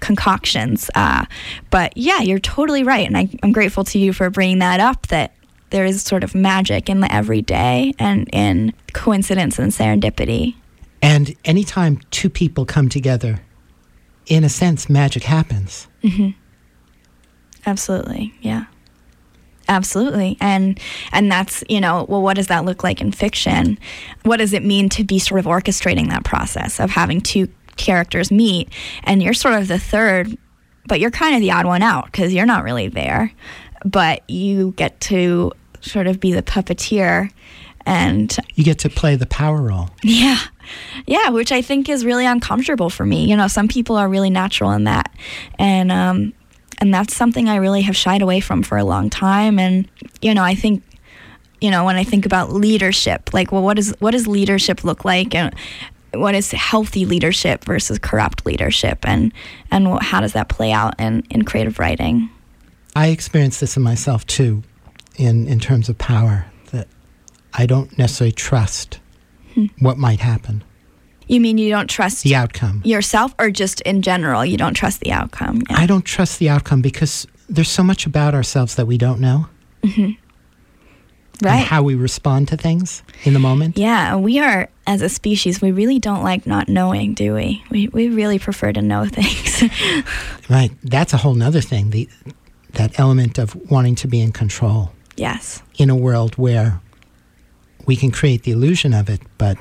[0.00, 1.24] concoctions uh,
[1.70, 3.06] but yeah you're totally right.
[3.06, 5.32] And I, i'm grateful to you for bringing that up that
[5.70, 10.54] there is sort of magic in the everyday and in coincidence and serendipity.
[11.02, 13.42] And anytime two people come together,
[14.26, 15.88] in a sense, magic happens.
[17.66, 18.34] Absolutely.
[18.40, 18.64] Yeah.
[19.66, 20.36] Absolutely.
[20.40, 20.78] And
[21.12, 23.78] and that's, you know, well what does that look like in fiction?
[24.22, 28.30] What does it mean to be sort of orchestrating that process of having two characters
[28.30, 28.68] meet
[29.04, 30.36] and you're sort of the third,
[30.86, 33.32] but you're kind of the odd one out because you're not really there.
[33.86, 37.30] But you get to sort of be the puppeteer
[37.86, 39.88] and You get to play the power role.
[40.02, 40.38] yeah.
[41.06, 43.28] Yeah, which I think is really uncomfortable for me.
[43.28, 45.10] You know, some people are really natural in that.
[45.58, 46.32] And um
[46.78, 49.58] and that's something I really have shied away from for a long time.
[49.58, 49.88] And
[50.20, 50.82] you know, I think
[51.60, 55.04] you know, when I think about leadership, like well what is what does leadership look
[55.04, 55.34] like?
[55.34, 55.54] And
[56.12, 58.98] what is healthy leadership versus corrupt leadership?
[59.04, 59.32] And
[59.70, 62.30] and wh- how does that play out in in creative writing?
[62.96, 64.62] I experience this in myself too,
[65.16, 66.86] in, in terms of power, that
[67.52, 69.00] I don't necessarily trust
[69.54, 69.66] hmm.
[69.80, 70.62] what might happen,
[71.26, 72.82] You mean you don't trust the outcome.
[72.84, 75.62] yourself or just in general you don't trust the outcome?
[75.70, 75.78] Yeah.
[75.78, 79.46] I don't trust the outcome because there's so much about ourselves that we don't know
[79.82, 80.12] mm-hmm.
[81.46, 81.56] right.
[81.56, 83.78] and how we respond to things in the moment.
[83.78, 85.60] Yeah, we are as a species.
[85.60, 87.62] We really don't like not knowing, do we?
[87.70, 89.62] We we really prefer to know things.
[90.48, 90.70] Right.
[90.82, 91.90] That's a whole nother thing.
[91.90, 92.08] The
[92.72, 95.62] that element of wanting to be in control yes.
[95.76, 96.80] in a world where
[97.86, 99.56] we can create the illusion of it, but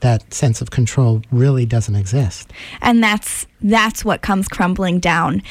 [0.00, 2.52] that sense of control really doesn't exist.
[2.80, 5.42] And that's that's what comes crumbling down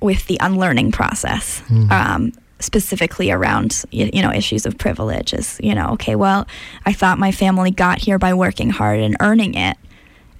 [0.00, 1.62] with the unlearning process.
[1.90, 6.46] Um, specifically around you know issues of privilege is you know okay well
[6.86, 9.76] i thought my family got here by working hard and earning it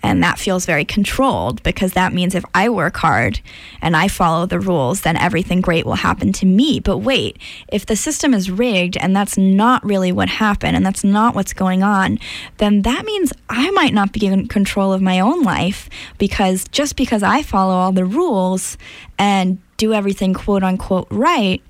[0.06, 3.40] and that feels very controlled because that means if I work hard
[3.82, 6.78] and I follow the rules, then everything great will happen to me.
[6.78, 7.38] But wait,
[7.68, 11.52] if the system is rigged and that's not really what happened and that's not what's
[11.52, 12.20] going on,
[12.58, 16.94] then that means I might not be in control of my own life because just
[16.94, 18.78] because I follow all the rules
[19.18, 21.60] and do everything quote unquote right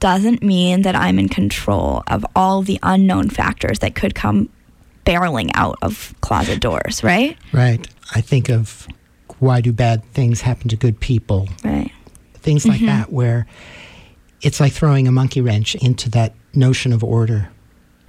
[0.00, 4.48] doesn't mean that I'm in control of all the unknown factors that could come
[5.06, 7.38] barreling out of closet doors, right?
[7.52, 7.86] Right.
[8.14, 8.86] I think of
[9.38, 11.48] why do bad things happen to good people?
[11.64, 11.90] Right.
[12.34, 12.86] Things like mm-hmm.
[12.86, 13.46] that, where
[14.42, 17.48] it's like throwing a monkey wrench into that notion of order.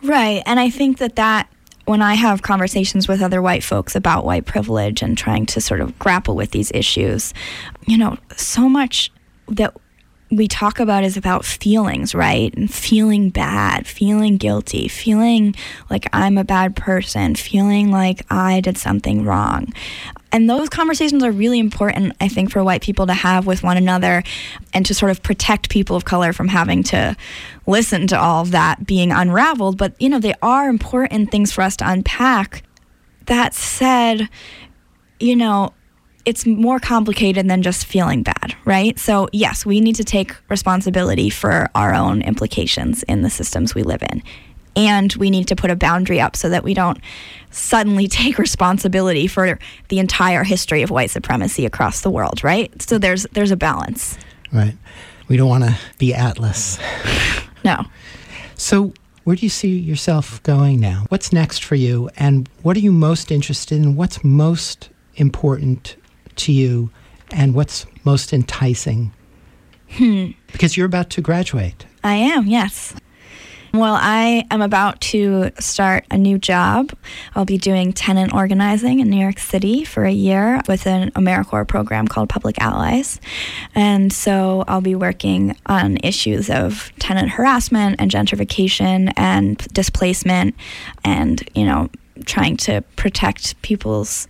[0.04, 0.44] Right.
[0.46, 1.50] And I think that that
[1.86, 5.80] when I have conversations with other white folks about white privilege and trying to sort
[5.80, 7.34] of grapple with these issues,
[7.86, 9.12] you know, so much
[9.48, 9.76] that
[10.30, 12.54] we talk about is about feelings, right?
[12.56, 15.56] And feeling bad, feeling guilty, feeling
[15.90, 19.74] like I'm a bad person, feeling like I did something wrong.
[20.32, 23.78] And those conversations are really important, I think, for white people to have with one
[23.78, 24.24] another
[24.74, 27.16] and to sort of protect people of color from having to
[27.66, 29.78] listen to all of that being unraveled.
[29.78, 32.64] But, you know, they are important things for us to unpack.
[33.28, 34.28] That said,
[35.20, 35.74] you know,
[36.28, 39.00] it's more complicated than just feeling bad, right?
[39.00, 43.82] So, yes, we need to take responsibility for our own implications in the systems we
[43.82, 44.22] live in.
[44.76, 47.00] And we need to put a boundary up so that we don't
[47.50, 52.82] suddenly take responsibility for the entire history of white supremacy across the world, right?
[52.82, 54.18] So there's there's a balance.
[54.52, 54.76] Right.
[55.30, 56.78] We don't want to be Atlas.
[57.64, 57.86] No.
[58.56, 58.92] So
[59.24, 61.06] Where do you see yourself going now?
[61.08, 62.10] What's next for you?
[62.18, 63.96] And what are you most interested in?
[63.96, 65.96] What's most important
[66.38, 66.90] to you?
[67.32, 69.12] And what's most enticing?
[69.92, 70.32] Hmm.
[70.52, 71.86] Because you're about to graduate.
[72.04, 72.94] I am, yes.
[73.74, 76.94] Well, I am about to start a new job.
[77.36, 81.68] I'll be doing tenant organizing in New York City for a year with an AmeriCorps
[81.68, 83.20] program called Public Allies.
[83.76, 90.56] And so I'll be working on issues of tenant harassment and gentrification and displacement
[91.04, 91.90] and, you know,
[92.26, 94.28] trying to protect people's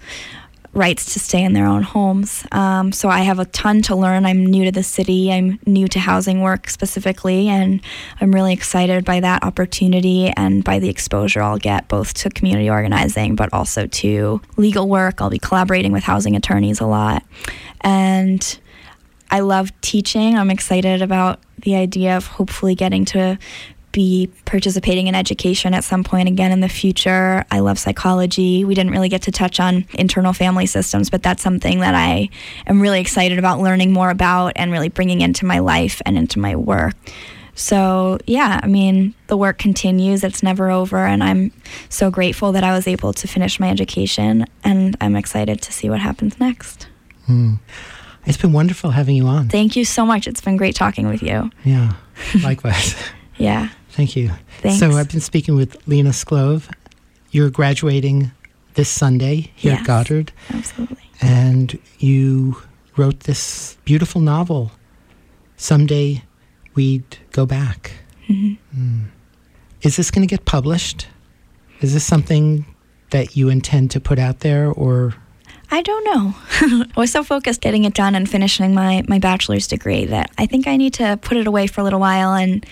[0.77, 2.45] rights to stay in their own homes.
[2.51, 4.25] Um, so I have a ton to learn.
[4.25, 5.31] I'm new to the city.
[5.31, 7.81] I'm new to housing work specifically, and
[8.21, 12.69] I'm really excited by that opportunity and by the exposure I'll get both to community
[12.69, 15.21] organizing but also to legal work.
[15.21, 17.23] I'll be collaborating with housing attorneys a lot.
[17.81, 18.59] And
[19.29, 20.37] I love teaching.
[20.37, 23.37] I'm excited about the idea of hopefully getting to
[23.97, 27.43] be participating in education at some point again in the future.
[27.49, 28.63] I love psychology.
[28.63, 32.29] We didn't really get to touch on internal family systems, but that's something that I
[32.67, 36.37] am really excited about learning more about and really bringing into my life and into
[36.37, 36.95] my work.
[37.55, 40.23] So, yeah, I mean, the work continues.
[40.23, 40.99] It's never over.
[40.99, 41.51] And I'm
[41.89, 44.45] so grateful that I was able to finish my education.
[44.63, 46.85] And I'm excited to see what happens next.
[47.27, 47.57] Mm.
[48.27, 49.49] It's been wonderful having you on.
[49.49, 50.27] Thank you so much.
[50.27, 51.49] It's been great talking with you.
[51.63, 51.93] Yeah,
[52.43, 52.95] likewise.
[53.37, 53.69] yeah.
[53.97, 54.29] Thank you.
[54.61, 54.77] Thanks.
[54.77, 56.71] So I've been speaking with Lena Sclove.
[57.31, 58.29] You're graduating
[58.75, 60.31] this Sunday here yes, at Goddard.
[60.53, 61.09] Absolutely.
[61.19, 62.61] And you
[62.95, 64.71] wrote this beautiful novel.
[65.55, 66.23] Someday
[66.75, 67.93] we'd go back.
[68.29, 68.79] Mm-hmm.
[68.79, 69.05] Mm.
[69.81, 71.07] Is this going to get published?
[71.81, 72.67] Is this something
[73.09, 75.15] that you intend to put out there or
[75.69, 76.33] I don't know.
[76.95, 80.45] I was so focused getting it done and finishing my, my bachelor's degree that I
[80.45, 82.65] think I need to put it away for a little while and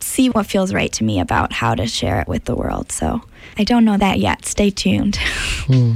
[0.00, 2.92] see what feels right to me about how to share it with the world.
[2.92, 3.22] So
[3.58, 4.46] I don't know that yet.
[4.46, 5.18] Stay tuned.
[5.66, 5.94] Hmm.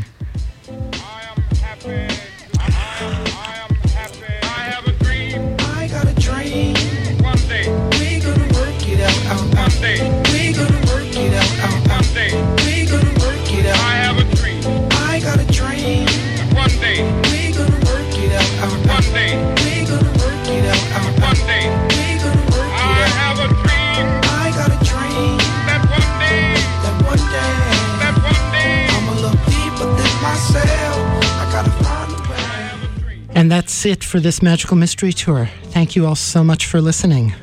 [33.36, 35.50] And that's it for this Magical Mystery Tour.
[35.64, 37.34] Thank you all so much for listening.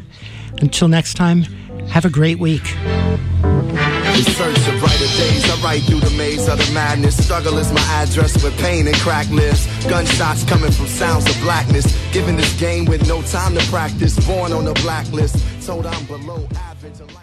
[0.60, 1.44] Until next time,
[1.88, 2.76] have a great week.
[2.76, 7.24] In search of brighter days, I ride through the maze of the madness.
[7.24, 9.68] Struggle is my address with pain and crack lives.
[9.86, 11.86] Gunshots coming from sounds of blackness.
[12.12, 14.18] Given this game with no time to practice.
[14.26, 15.38] Born on the blacklist.
[15.64, 17.23] Told I'm below average.